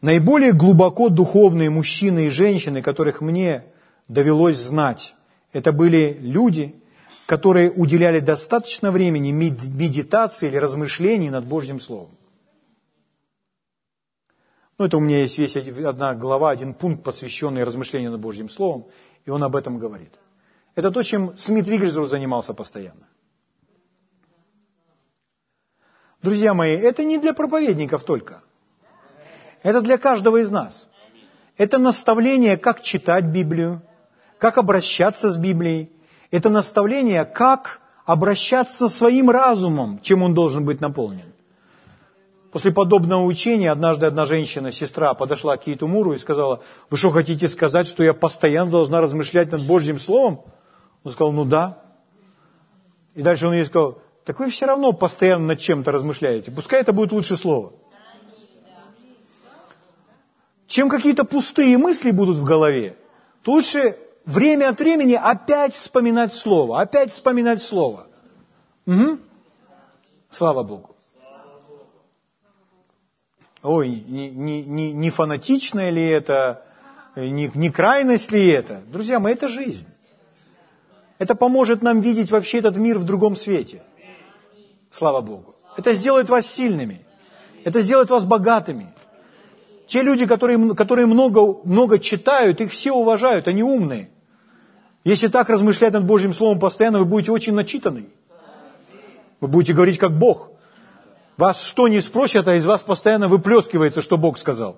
[0.00, 3.64] Наиболее глубоко духовные мужчины и женщины, которых мне
[4.06, 5.16] довелось знать,
[5.52, 6.74] это были люди,
[7.26, 12.10] которые уделяли достаточно времени медитации или размышлений над Божьим Словом.
[14.78, 18.86] Ну, это у меня есть весь одна глава, один пункт, посвященный размышлению над Божьим Словом,
[19.24, 20.14] и он об этом говорит.
[20.74, 23.08] Это то, чем Смит Вигельсдорф занимался постоянно.
[26.22, 28.42] Друзья мои, это не для проповедников только.
[29.62, 30.88] Это для каждого из нас.
[31.56, 33.82] Это наставление, как читать Библию,
[34.38, 35.90] как обращаться с Библией.
[36.30, 41.32] Это наставление, как обращаться своим разумом, чем он должен быть наполнен.
[42.52, 47.46] После подобного учения однажды одна женщина, сестра, подошла к Кейтумуру и сказала, вы что, хотите
[47.46, 50.40] сказать, что я постоянно должна размышлять над Божьим Словом?
[51.04, 51.78] Он сказал, ну да.
[53.14, 56.50] И дальше он ей сказал, так вы все равно постоянно над чем-то размышляете.
[56.50, 57.72] Пускай это будет лучше слово.
[60.66, 62.96] Чем какие-то пустые мысли будут в голове,
[63.42, 63.96] то лучше
[64.28, 68.06] время от времени опять вспоминать Слово, опять вспоминать Слово.
[68.86, 69.18] Угу.
[70.30, 70.94] Слава Богу.
[73.62, 76.62] Ой, не, не, не, фанатичное ли это,
[77.16, 78.80] не, не крайность ли это?
[78.86, 79.86] Друзья мои, это жизнь.
[81.18, 83.82] Это поможет нам видеть вообще этот мир в другом свете.
[84.90, 85.56] Слава Богу.
[85.76, 87.00] Это сделает вас сильными.
[87.64, 88.92] Это сделает вас богатыми.
[89.88, 94.10] Те люди, которые, которые много, много читают, их все уважают, они умные.
[95.04, 98.08] Если так размышлять над Божьим Словом постоянно, вы будете очень начитаны.
[99.40, 100.50] Вы будете говорить как Бог.
[101.36, 104.76] Вас что не спросят, а из вас постоянно выплескивается, что Бог сказал.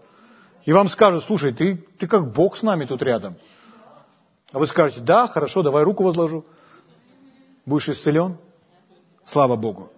[0.67, 3.37] И вам скажут, слушай, ты, ты как Бог с нами тут рядом.
[4.53, 6.45] А вы скажете, да, хорошо, давай руку возложу.
[7.65, 8.37] Будешь исцелен.
[9.25, 9.91] Слава Богу.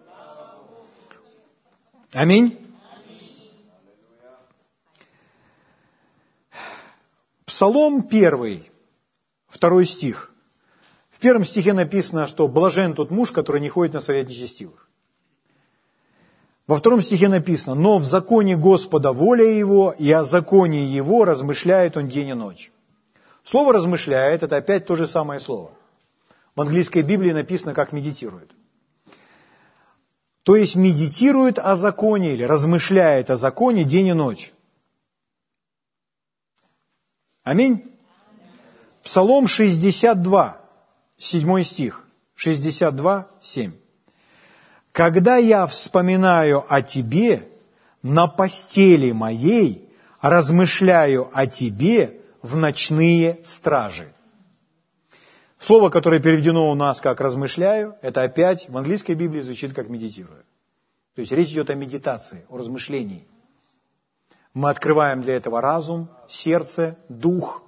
[2.12, 2.58] Аминь.
[7.46, 8.70] Псалом первый,
[9.52, 10.32] второй стих.
[11.10, 14.88] В первом стихе написано, что блажен тот муж, который не ходит на совет нечестивых.
[16.66, 21.96] Во втором стихе написано, но в законе Господа воля его, и о законе его размышляет
[21.96, 22.72] он день и ночь.
[23.42, 25.72] Слово «размышляет»– это опять то же самое слово.
[26.54, 28.50] В английской Библии написано, как медитирует.
[30.44, 34.52] То есть медитирует о законе или размышляет о законе день и ночь.
[37.42, 37.91] Аминь.
[39.02, 40.60] Псалом 62,
[41.18, 42.04] 7 стих.
[42.34, 43.72] 62, 7.
[44.92, 47.48] «Когда я вспоминаю о Тебе,
[48.02, 49.88] на постели моей
[50.20, 54.12] размышляю о Тебе в ночные стражи».
[55.58, 60.44] Слово, которое переведено у нас как «размышляю», это опять в английской Библии звучит как «медитирую».
[61.14, 63.26] То есть речь идет о медитации, о размышлении.
[64.54, 67.62] Мы открываем для этого разум, сердце, дух.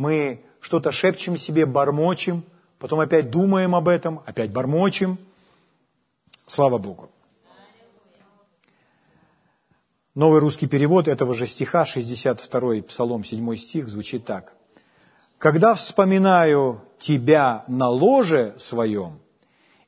[0.00, 2.42] Мы что-то шепчем себе, бормочем,
[2.78, 5.18] потом опять думаем об этом, опять бормочем.
[6.46, 7.10] Слава Богу.
[10.14, 14.54] Новый русский перевод этого же стиха, 62 Псалом, 7 стих, звучит так.
[15.36, 19.20] «Когда вспоминаю Тебя на ложе своем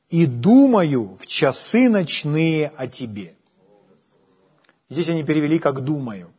[0.09, 3.35] и думаю в часы ночные о Тебе».
[4.89, 6.31] Здесь они перевели как «думаю».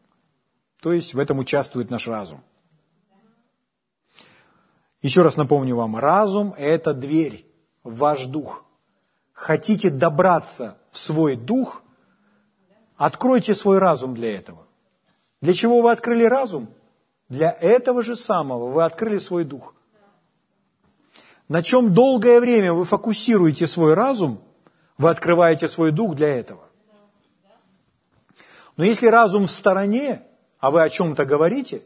[0.81, 2.41] То есть в этом участвует наш разум.
[5.05, 7.45] Еще раз напомню вам, разум– это дверь
[7.83, 8.65] ваш дух.
[9.35, 11.83] Хотите добраться в свой дух,
[12.97, 14.67] откройте свой разум для этого.
[15.43, 16.69] Для чего вы открыли разум?
[17.29, 19.75] Для этого же самого вы открыли свой дух.
[21.49, 24.41] На чем долгое время вы фокусируете свой разум,
[24.97, 26.65] вы открываете свой дух для этого.
[28.79, 30.23] Но если разум в стороне,
[30.61, 31.83] а вы о чем-то говорите,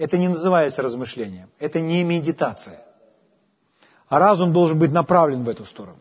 [0.00, 2.82] это не называется размышлением, это не медитация.
[4.08, 6.00] А разум должен быть направлен в эту сторону.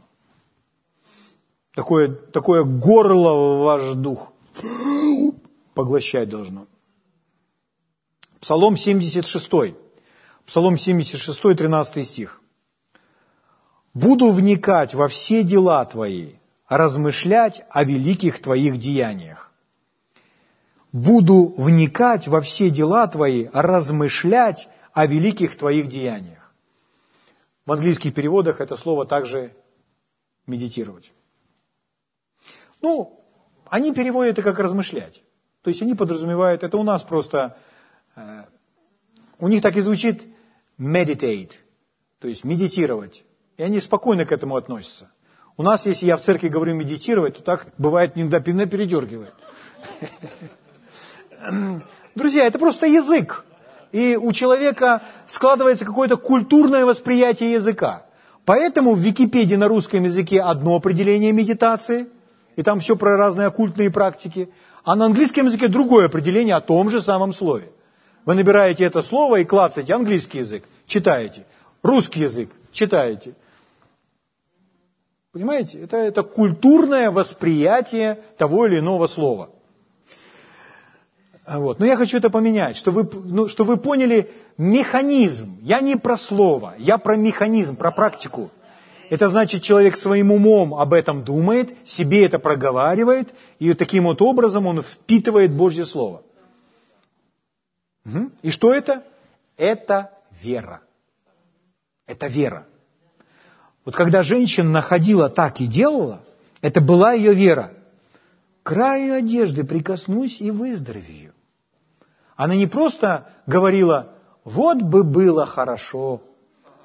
[1.74, 4.32] Такое, такое горло в ваш дух
[5.74, 6.66] поглощать должно.
[8.40, 9.76] Псалом 76.
[10.46, 12.42] Псалом 76, 13 стих.
[13.94, 16.36] «Буду вникать во все дела Твои,
[16.70, 19.49] размышлять о великих Твоих деяниях
[20.92, 26.54] буду вникать во все дела Твои, размышлять о великих Твоих деяниях.
[27.66, 29.54] В английских переводах это слово также
[30.48, 31.12] медитировать.
[32.82, 33.24] Ну,
[33.68, 35.22] они переводят это как размышлять.
[35.62, 37.58] То есть они подразумевают, это у нас просто,
[38.16, 38.44] э,
[39.40, 40.26] у них так и звучит
[40.80, 41.52] meditate,
[42.20, 43.24] то есть медитировать.
[43.58, 45.12] И они спокойно к этому относятся.
[45.58, 49.34] У нас, если я в церкви говорю медитировать, то так бывает иногда передергивает.
[52.16, 53.46] Друзья, это просто язык.
[53.92, 58.06] И у человека складывается какое-то культурное восприятие языка.
[58.46, 62.08] Поэтому в Википедии на русском языке одно определение медитации,
[62.56, 64.50] и там все про разные оккультные практики,
[64.84, 67.72] а на английском языке другое определение о том же самом слове.
[68.26, 71.46] Вы набираете это слово и клацаете английский язык, читаете,
[71.84, 73.34] русский язык, читаете.
[75.32, 75.80] Понимаете?
[75.82, 79.50] Это, это культурное восприятие того или иного слова–
[81.58, 81.80] вот.
[81.80, 85.58] Но я хочу это поменять, чтобы вы, ну, чтобы вы поняли механизм.
[85.64, 88.52] Я не про слово, я про механизм, про практику.
[89.10, 94.68] Это значит, человек своим умом об этом думает, себе это проговаривает, и таким вот образом
[94.68, 96.22] он впитывает Божье Слово.
[98.06, 98.30] Угу.
[98.44, 99.04] И что это?
[99.58, 100.12] Это
[100.44, 100.82] вера.
[102.06, 102.68] Это вера.
[103.86, 106.22] Вот когда женщина находила так и делала,
[106.62, 107.72] это была ее вера.
[108.62, 111.29] Краю одежды прикоснусь и выздоровею.
[112.40, 114.14] Она не просто говорила,
[114.46, 116.22] вот бы было хорошо,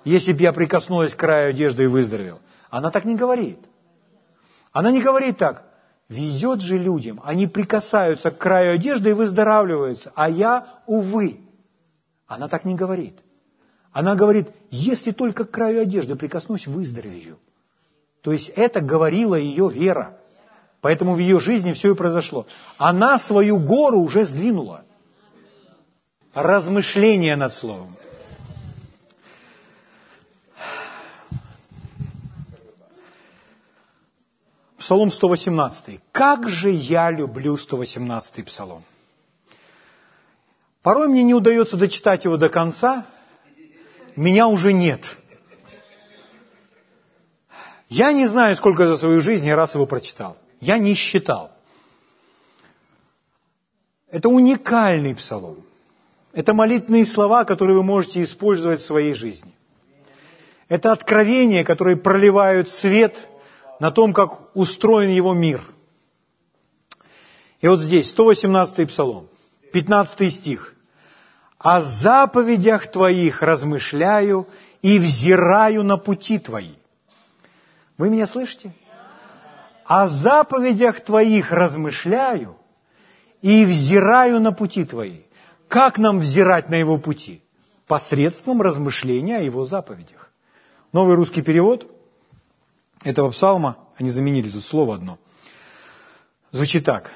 [0.05, 2.41] если бы я прикоснулась к краю одежды и выздоровел.
[2.71, 3.61] Она так не говорит.
[4.73, 5.65] Она не говорит так,
[6.09, 11.39] везет же людям, они прикасаются к краю одежды и выздоравливаются, а я, увы.
[12.27, 13.21] Она так не говорит.
[13.93, 17.39] Она говорит, если только к краю одежды прикоснусь, выздоровею.
[18.23, 20.19] То есть это говорила ее вера.
[20.81, 22.45] Поэтому в ее жизни все и произошло.
[22.77, 24.84] Она свою гору уже сдвинула.
[26.35, 27.97] Размышление над словом.
[34.77, 36.01] Псалом 118.
[36.11, 38.85] Как же я люблю 118 псалом.
[40.83, 43.07] Порой мне не удается дочитать его до конца,
[44.17, 45.17] меня уже нет.
[47.89, 50.37] Я не знаю, сколько за свою жизнь я раз его прочитал.
[50.61, 51.53] Я не считал.
[54.11, 55.65] Это уникальный псалом.
[56.35, 59.53] Это молитвенные слова, которые вы можете использовать в своей жизни.
[60.69, 63.29] Это откровения, которые проливают свет
[63.79, 65.61] на том, как устроен его мир.
[67.61, 69.29] И вот здесь, 118 псалом,
[69.73, 70.75] 15 стих.
[71.59, 74.49] «О заповедях Твоих размышляю
[74.83, 76.75] и взираю на пути Твои».
[77.97, 78.73] Вы меня слышите?
[79.85, 82.57] «О заповедях Твоих размышляю
[83.41, 85.21] и взираю на пути Твои».
[85.75, 87.43] Как нам взирать на Его пути?
[87.89, 90.31] Посредством размышления о Его заповедях.
[90.93, 91.91] Новый русский перевод
[93.03, 95.19] этого псалма, они заменили тут слово одно,
[96.53, 97.11] звучит так.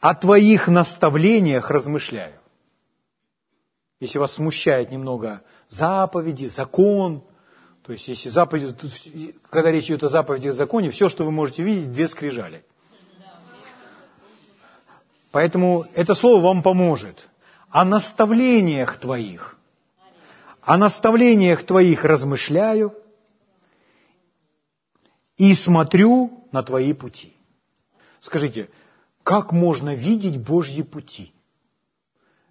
[0.00, 2.34] «О твоих наставлениях размышляю».
[4.00, 7.22] Если вас смущает немного заповеди, закон,
[7.84, 8.74] то есть если заповеди,
[9.50, 12.64] когда речь идет о заповеди и законе, все, что вы можете видеть, две скрижали.
[15.30, 17.30] Поэтому это слово вам поможет.
[17.70, 19.58] О наставлениях твоих.
[20.62, 22.94] О наставлениях твоих размышляю–
[25.40, 27.32] и смотрю на твои пути.
[28.20, 28.68] Скажите,
[29.22, 31.32] как можно видеть Божьи пути?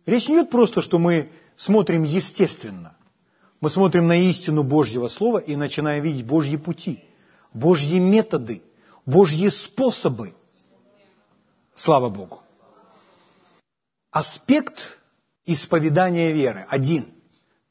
[0.07, 2.97] Речь не идет просто, что мы смотрим естественно.
[3.61, 7.03] Мы смотрим на истину Божьего Слова и начинаем видеть Божьи пути,
[7.53, 8.63] Божьи методы,
[9.05, 10.33] Божьи способы.
[11.75, 12.41] Слава Богу.
[14.09, 14.98] Аспект
[15.51, 17.05] исповедания веры один.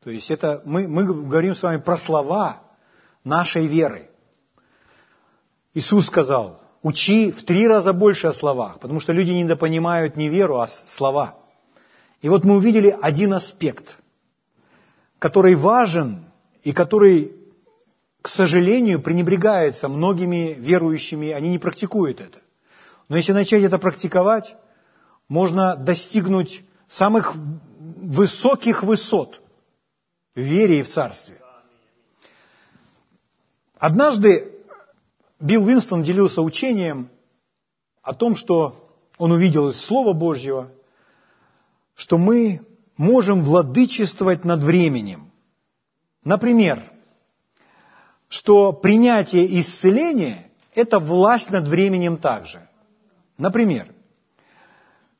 [0.02, 2.62] То есть это мы, мы говорим с вами про слова
[3.24, 4.08] нашей веры.
[5.74, 10.60] Иисус сказал, учи в три раза больше о словах, потому что люди недопонимают не веру,
[10.60, 11.36] а слова.
[12.20, 13.98] И вот мы увидели один аспект,
[15.18, 16.24] который важен
[16.62, 17.32] и который,
[18.22, 22.38] к сожалению, пренебрегается многими верующими, они не практикуют это.
[23.08, 24.56] Но если начать это практиковать,
[25.28, 27.34] можно достигнуть самых
[28.00, 29.40] высоких высот
[30.34, 31.40] в вере и в царстве.
[33.78, 34.52] Однажды
[35.40, 37.10] Билл Винстон делился учением
[38.02, 38.88] о том, что
[39.18, 40.70] он увидел из Слова Божьего,
[41.94, 42.60] что мы
[42.96, 45.30] можем владычествовать над временем.
[46.24, 46.82] Например,
[48.28, 52.66] что принятие исцеления– это власть над временем также.
[53.38, 53.88] Например,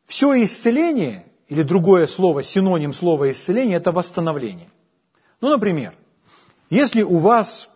[0.07, 4.68] все исцеление, или другое слово, синоним слова исцеление– это восстановление.
[5.40, 5.94] Ну, например,
[6.70, 7.70] если у вас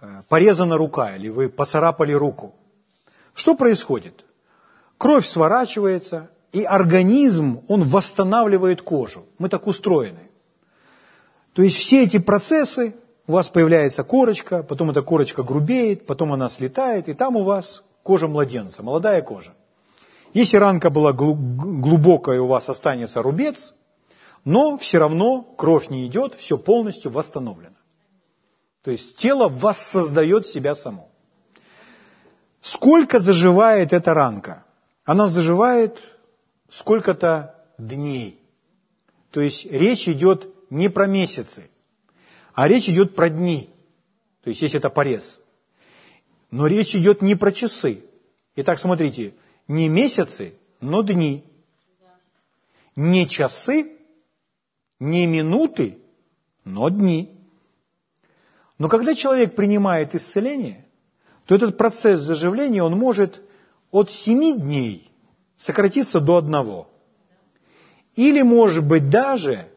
[0.00, 2.54] Э, порезана рука или вы поцарапали руку.
[3.34, 4.24] Что происходит?
[4.98, 9.24] Кровь сворачивается, и организм, он восстанавливает кожу.
[9.38, 10.30] Мы так устроены.
[11.52, 12.94] То есть все эти процессы,
[13.26, 17.84] у вас появляется корочка, потом эта корочка грубеет, потом она слетает, и там у вас
[18.02, 19.54] кожа младенца, молодая кожа.
[20.32, 23.74] Если ранка была глубокая, у вас останется рубец,
[24.44, 27.74] но все равно кровь не идет, все полностью восстановлено.
[28.82, 31.10] То есть тело воссоздает себя само.
[32.60, 34.64] Сколько заживает эта ранка?
[35.04, 35.98] Она заживает
[36.68, 38.40] сколько-то дней.
[39.30, 41.68] То есть речь идет не про месяцы,
[42.54, 43.70] а речь идет про дни.
[44.42, 45.40] То есть если это порез.
[46.50, 48.04] Но речь идет не про часы.
[48.56, 49.34] Итак, смотрите,
[49.70, 51.44] не месяцы, но дни.
[52.96, 53.98] Не часы,
[54.98, 55.98] не минуты,
[56.64, 57.40] но дни.
[58.78, 60.84] Но когда человек принимает исцеление,
[61.46, 63.42] то этот процесс заживления, он может
[63.92, 65.08] от семи дней
[65.56, 66.88] сократиться до одного.
[68.16, 69.68] Или, может быть, даже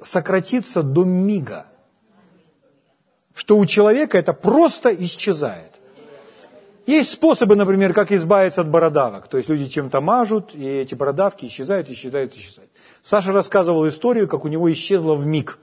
[0.00, 1.66] сократиться до мига.
[3.34, 5.74] Что у человека это просто исчезает.
[6.86, 9.28] Есть способы, например, как избавиться от бородавок.
[9.28, 12.70] То есть люди чем-то мажут, и эти бородавки исчезают, исчезают, исчезают.
[13.02, 15.58] Саша рассказывал историю, как у него исчезло в миг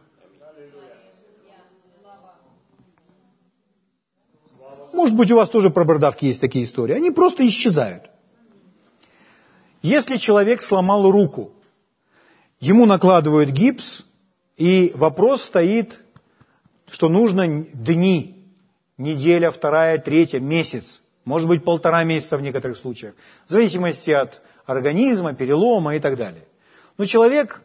[5.02, 8.12] может быть, у вас тоже про бородавки есть такие истории, они просто исчезают.
[9.82, 11.54] Если человек сломал руку,
[12.60, 14.06] ему накладывают гипс,
[14.58, 16.02] и вопрос стоит,
[16.88, 18.46] что нужно дни,
[19.00, 23.14] неделя, вторая, третья, месяц, может быть, полтора месяца в некоторых случаях,
[23.48, 26.48] в зависимости от организма, перелома и так далее.
[26.98, 27.62] Но человек,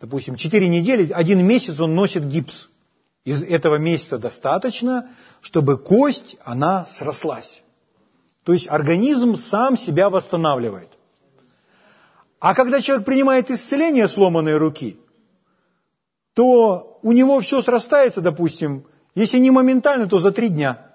[0.00, 2.68] допустим, 4 недели, один месяц он носит гипс.
[3.24, 5.10] Из этого месяца достаточно,
[5.42, 7.62] чтобы кость, она срослась.
[8.44, 10.88] То есть организм сам себя восстанавливает.
[12.40, 14.98] А когда человек принимает исцеление сломанной руки,
[16.34, 20.87] то у него все срастается, допустим, если не моментально, то за три дня.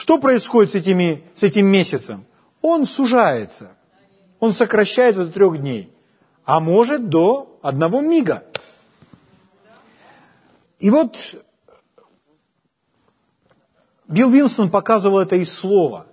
[0.00, 2.24] Что происходит с, этими, с этим месяцем?
[2.62, 3.76] Он сужается,
[4.38, 5.92] он сокращается до трех дней,
[6.46, 8.42] а может до одного мига.
[10.78, 11.44] И вот
[14.08, 16.06] Билл Винстон показывал это из слова.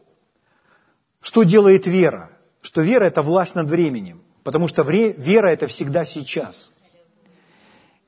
[1.21, 2.29] Что делает вера?
[2.59, 4.21] Что вера– это власть над временем.
[4.43, 6.73] Потому что вера– это всегда сейчас.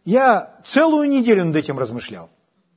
[0.03, 2.29] Я целую неделю над этим размышлял.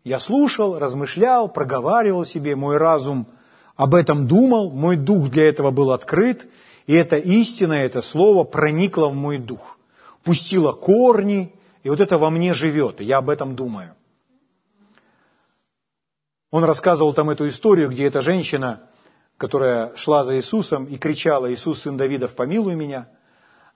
[0.04, 3.26] Я слушал, размышлял, проговаривал себе, мой разум.
[3.76, 6.48] Об этом думал, мой дух для этого был открыт,
[6.86, 9.78] и эта истина, это слово проникло в мой дух,
[10.24, 13.94] пустило корни, и вот это во мне живет, и я об этом думаю.
[16.50, 18.82] Он рассказывал там эту историю, где эта женщина,
[19.38, 23.08] которая шла за Иисусом и кричала, «Иисус, сын Давидов, помилуй меня»,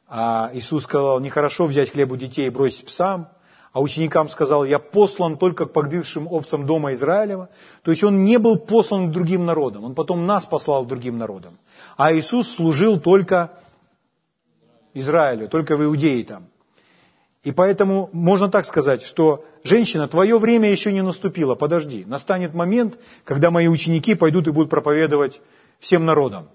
[0.08, 3.28] а Иисус сказал, нехорошо взять хлеб у детей и бросить псам,
[3.76, 7.50] а ученикам сказал, я послан только к погибшим овцам дома Израилева.
[7.82, 11.18] То есть он не был послан к другим народам, он потом нас послал к другим
[11.18, 11.58] народам.
[11.98, 13.50] А Иисус служил только
[14.94, 16.46] Израилю, только в Иудее там.
[17.42, 22.06] И поэтому можно так сказать, что женщина, твое время еще не наступило, подожди.
[22.06, 25.42] Настанет момент, когда мои ученики пойдут и будут проповедовать
[25.80, 26.48] всем народам.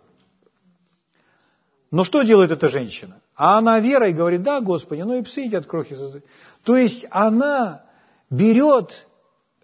[1.92, 3.22] Но что делает эта женщина?
[3.36, 5.96] А она верой говорит, да, Господи, ну и псы едят крохи.
[6.64, 7.84] То есть она
[8.30, 9.08] берет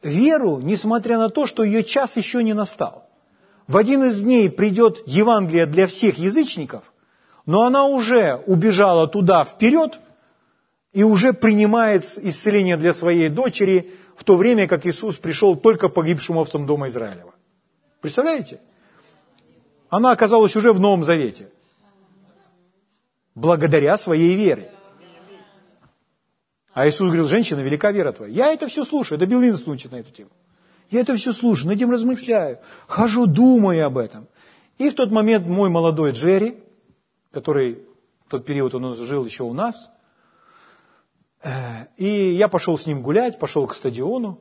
[0.04, 3.10] веру, несмотря на то, что ее час еще не настал.
[3.68, 6.84] В один из дней придет Евангелие для всех язычников,
[7.46, 10.00] но она уже убежала туда вперед
[10.92, 16.38] и уже принимает исцеление для своей дочери, в то время как Иисус пришел только погибшим
[16.38, 17.34] овцам дома Израилева.
[18.02, 18.60] Представляете?
[19.90, 21.50] Она оказалась уже в Новом Завете
[23.38, 24.72] благодаря своей вере.
[26.74, 28.34] А Иисус говорил, женщина, велика вера твоя.
[28.34, 30.30] Я это все слушаю, это Билл Винстон учит на эту тему.
[30.90, 34.28] Я это все слушаю, над этим размышляю, хожу, думаю об этом.
[34.80, 36.64] И в тот момент мой молодой Джерри,
[37.32, 37.84] который
[38.26, 39.92] в тот период он жил еще у нас,
[41.44, 41.50] э,
[41.98, 44.40] и я пошел с ним гулять, пошел к стадиону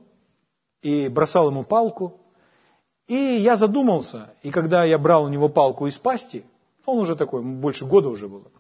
[0.83, 2.21] и бросал ему палку.
[3.09, 6.45] И я задумался, и когда я брал у него палку из пасти,
[6.87, 8.51] он уже такой, больше года уже было,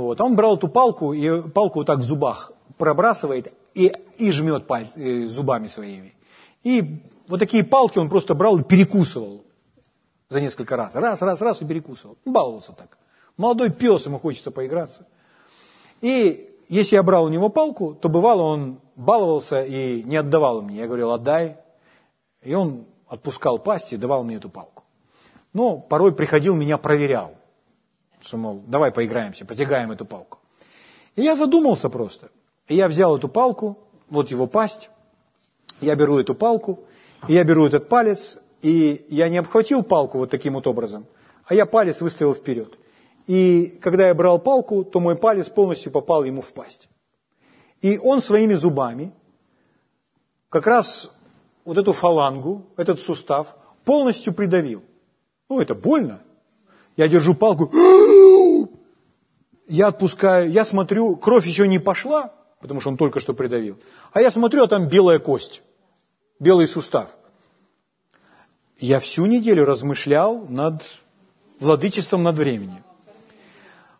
[0.00, 0.20] вот.
[0.20, 4.88] Он брал эту палку, и палку вот так в зубах пробрасывает и, и жмет паль,
[4.94, 6.14] э, зубами своими.
[6.62, 9.44] И вот такие палки он просто брал и перекусывал
[10.28, 10.94] за несколько раз.
[10.94, 12.16] Раз, раз, раз и перекусывал.
[12.24, 12.98] Баловался так.
[13.36, 15.06] Молодой пес, ему хочется поиграться.
[16.00, 20.78] И если я брал у него палку, то бывало он баловался и не отдавал мне.
[20.78, 21.56] Я говорил, отдай.
[22.42, 24.84] И он отпускал пасть и давал мне эту палку.
[25.52, 27.37] Но порой приходил, меня проверял
[28.20, 30.38] что, мол, давай поиграемся, потягаем эту палку.
[31.16, 32.30] И я задумался просто.
[32.66, 33.78] И я взял эту палку,
[34.10, 34.90] вот его пасть,
[35.80, 36.80] я беру эту палку,
[37.28, 41.06] и я беру этот палец, и я не обхватил палку вот таким вот образом,
[41.46, 42.78] а я палец выставил вперед.
[43.26, 46.88] И когда я брал палку, то мой палец полностью попал ему в пасть.
[47.80, 49.12] И он своими зубами
[50.48, 51.12] как раз
[51.64, 53.54] вот эту фалангу, этот сустав
[53.84, 54.82] полностью придавил.
[55.48, 56.20] Ну, это больно.
[56.98, 57.70] Я держу палку,
[59.68, 63.78] я отпускаю, я смотрю, кровь еще не пошла, потому что он только что придавил.
[64.12, 65.62] А я смотрю, а там белая кость,
[66.40, 67.16] белый сустав.
[68.80, 70.82] Я всю неделю размышлял над
[71.60, 72.82] владычеством над временем.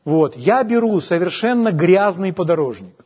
[0.04, 3.04] Вот, я беру совершенно грязный подорожник,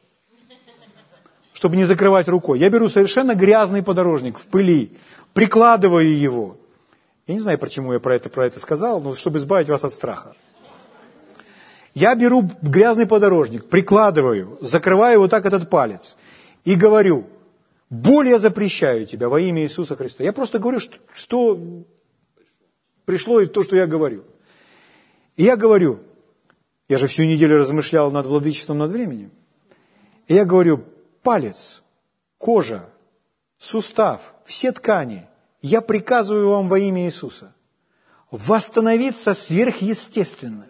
[1.52, 2.58] чтобы не закрывать рукой.
[2.58, 4.96] Я беру совершенно грязный подорожник в пыли,
[5.34, 6.56] прикладываю его.
[7.26, 9.92] Я не знаю, почему я про это, про это сказал, но чтобы избавить вас от
[9.92, 10.34] страха.
[11.94, 16.16] Я беру грязный подорожник, прикладываю, закрываю вот так этот палец
[16.64, 17.26] и говорю,
[17.90, 20.24] боль я запрещаю тебя во имя Иисуса Христа.
[20.24, 21.60] Я просто говорю, что, что
[23.04, 24.24] пришло из то, что я говорю.
[25.36, 26.00] И я говорю,
[26.88, 29.30] я же всю неделю размышлял над владычеством над временем.
[30.28, 30.84] И я говорю,
[31.22, 31.82] палец,
[32.38, 32.88] кожа,
[33.58, 35.26] сустав, все ткани,
[35.62, 37.54] я приказываю вам во имя Иисуса
[38.30, 40.66] восстановиться сверхъестественно.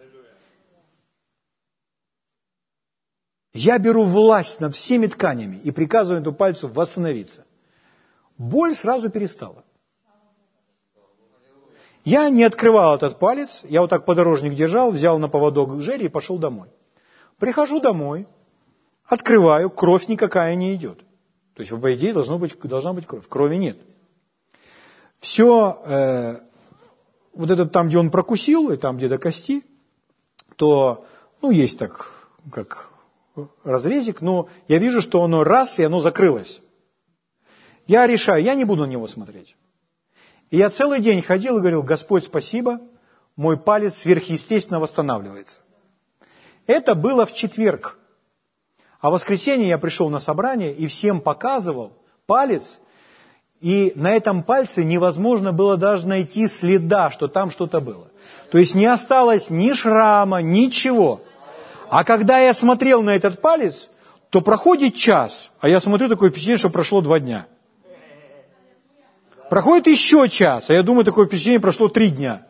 [3.55, 7.45] Я беру власть над всеми тканями и приказываю эту пальцу восстановиться.
[8.39, 9.65] Боль сразу перестала.
[12.05, 16.09] Я не открывал этот палец, я вот так подорожник держал, взял на поводок желе и
[16.09, 16.69] пошел домой.
[17.39, 18.27] Прихожу домой,
[19.05, 20.99] открываю, кровь никакая не идет.
[21.55, 23.29] То есть, по идее, должно быть, должна быть кровь.
[23.29, 23.77] Крови нет.
[25.23, 26.41] Все, э,
[27.33, 29.63] вот это там, где он прокусил, и там, где до кости,
[30.57, 31.07] то,
[31.41, 32.11] ну, есть так,
[32.51, 32.91] как
[33.63, 36.61] разрезик, но я вижу, что оно раз, и оно закрылось.
[37.87, 39.55] Я решаю, я не буду на него смотреть.
[40.51, 42.81] И я целый день ходил и говорил, Господь, спасибо,
[43.37, 45.61] мой палец сверхъестественно восстанавливается.
[46.67, 47.97] Это было в четверг.
[48.99, 51.93] А в воскресенье я пришел на собрание и всем показывал
[52.27, 52.81] палец,
[53.63, 58.09] и на этом пальце невозможно было даже найти следа, что там что-то было.
[58.51, 61.21] То есть не осталось ни шрама, ничего.
[61.89, 63.89] А когда я смотрел на этот палец,
[64.31, 67.47] то проходит час, а я смотрю такое впечатление, что прошло два дня.
[69.49, 72.43] Проходит еще час, а я думаю, такое впечатление прошло три дня.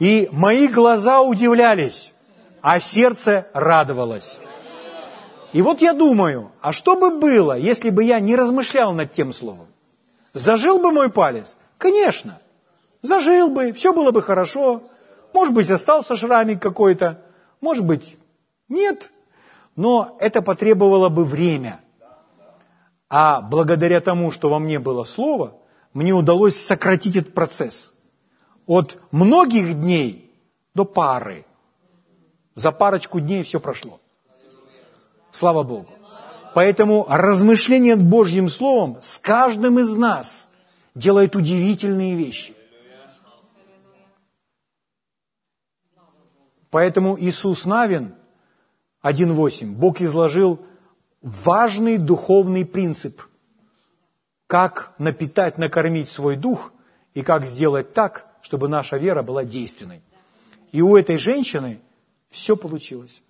[0.00, 2.12] И мои глаза удивлялись,
[2.60, 4.40] а сердце радовалось.
[5.52, 9.32] И вот я думаю, а что бы было, если бы я не размышлял над тем
[9.32, 9.66] словом?
[10.34, 11.56] Зажил бы мой палец?
[11.78, 12.38] Конечно.
[13.02, 14.82] Зажил бы, все было бы хорошо.
[15.32, 17.22] Может быть, остался шрамик какой-то,
[17.60, 18.16] может быть,
[18.68, 19.10] нет.
[19.76, 21.80] Но это потребовало бы время–
[23.08, 25.54] а благодаря тому, что во мне было слово,
[25.92, 27.92] мне удалось сократить этот процесс.
[28.66, 30.34] От многих дней
[30.74, 31.44] до пары.
[32.54, 34.00] За парочку дней все прошло.
[35.36, 35.86] Слава Богу.
[36.54, 40.48] Поэтому размышление Божьим Словом с каждым из нас
[40.94, 42.54] делает удивительные вещи.
[46.70, 48.14] Поэтому Иисус Навин
[49.02, 50.58] 1.8 Бог изложил
[51.20, 53.20] важный духовный принцип.
[54.46, 56.72] Как напитать, накормить свой дух
[57.12, 60.00] и как сделать так, чтобы наша вера была действенной.
[60.72, 61.78] И у этой женщины
[62.30, 63.20] все получилось.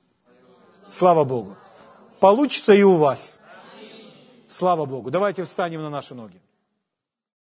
[0.89, 1.57] Слава Богу.
[2.21, 3.39] Получится и у вас.
[4.49, 5.11] Слава Богу.
[5.11, 6.41] Давайте встанем на наши ноги.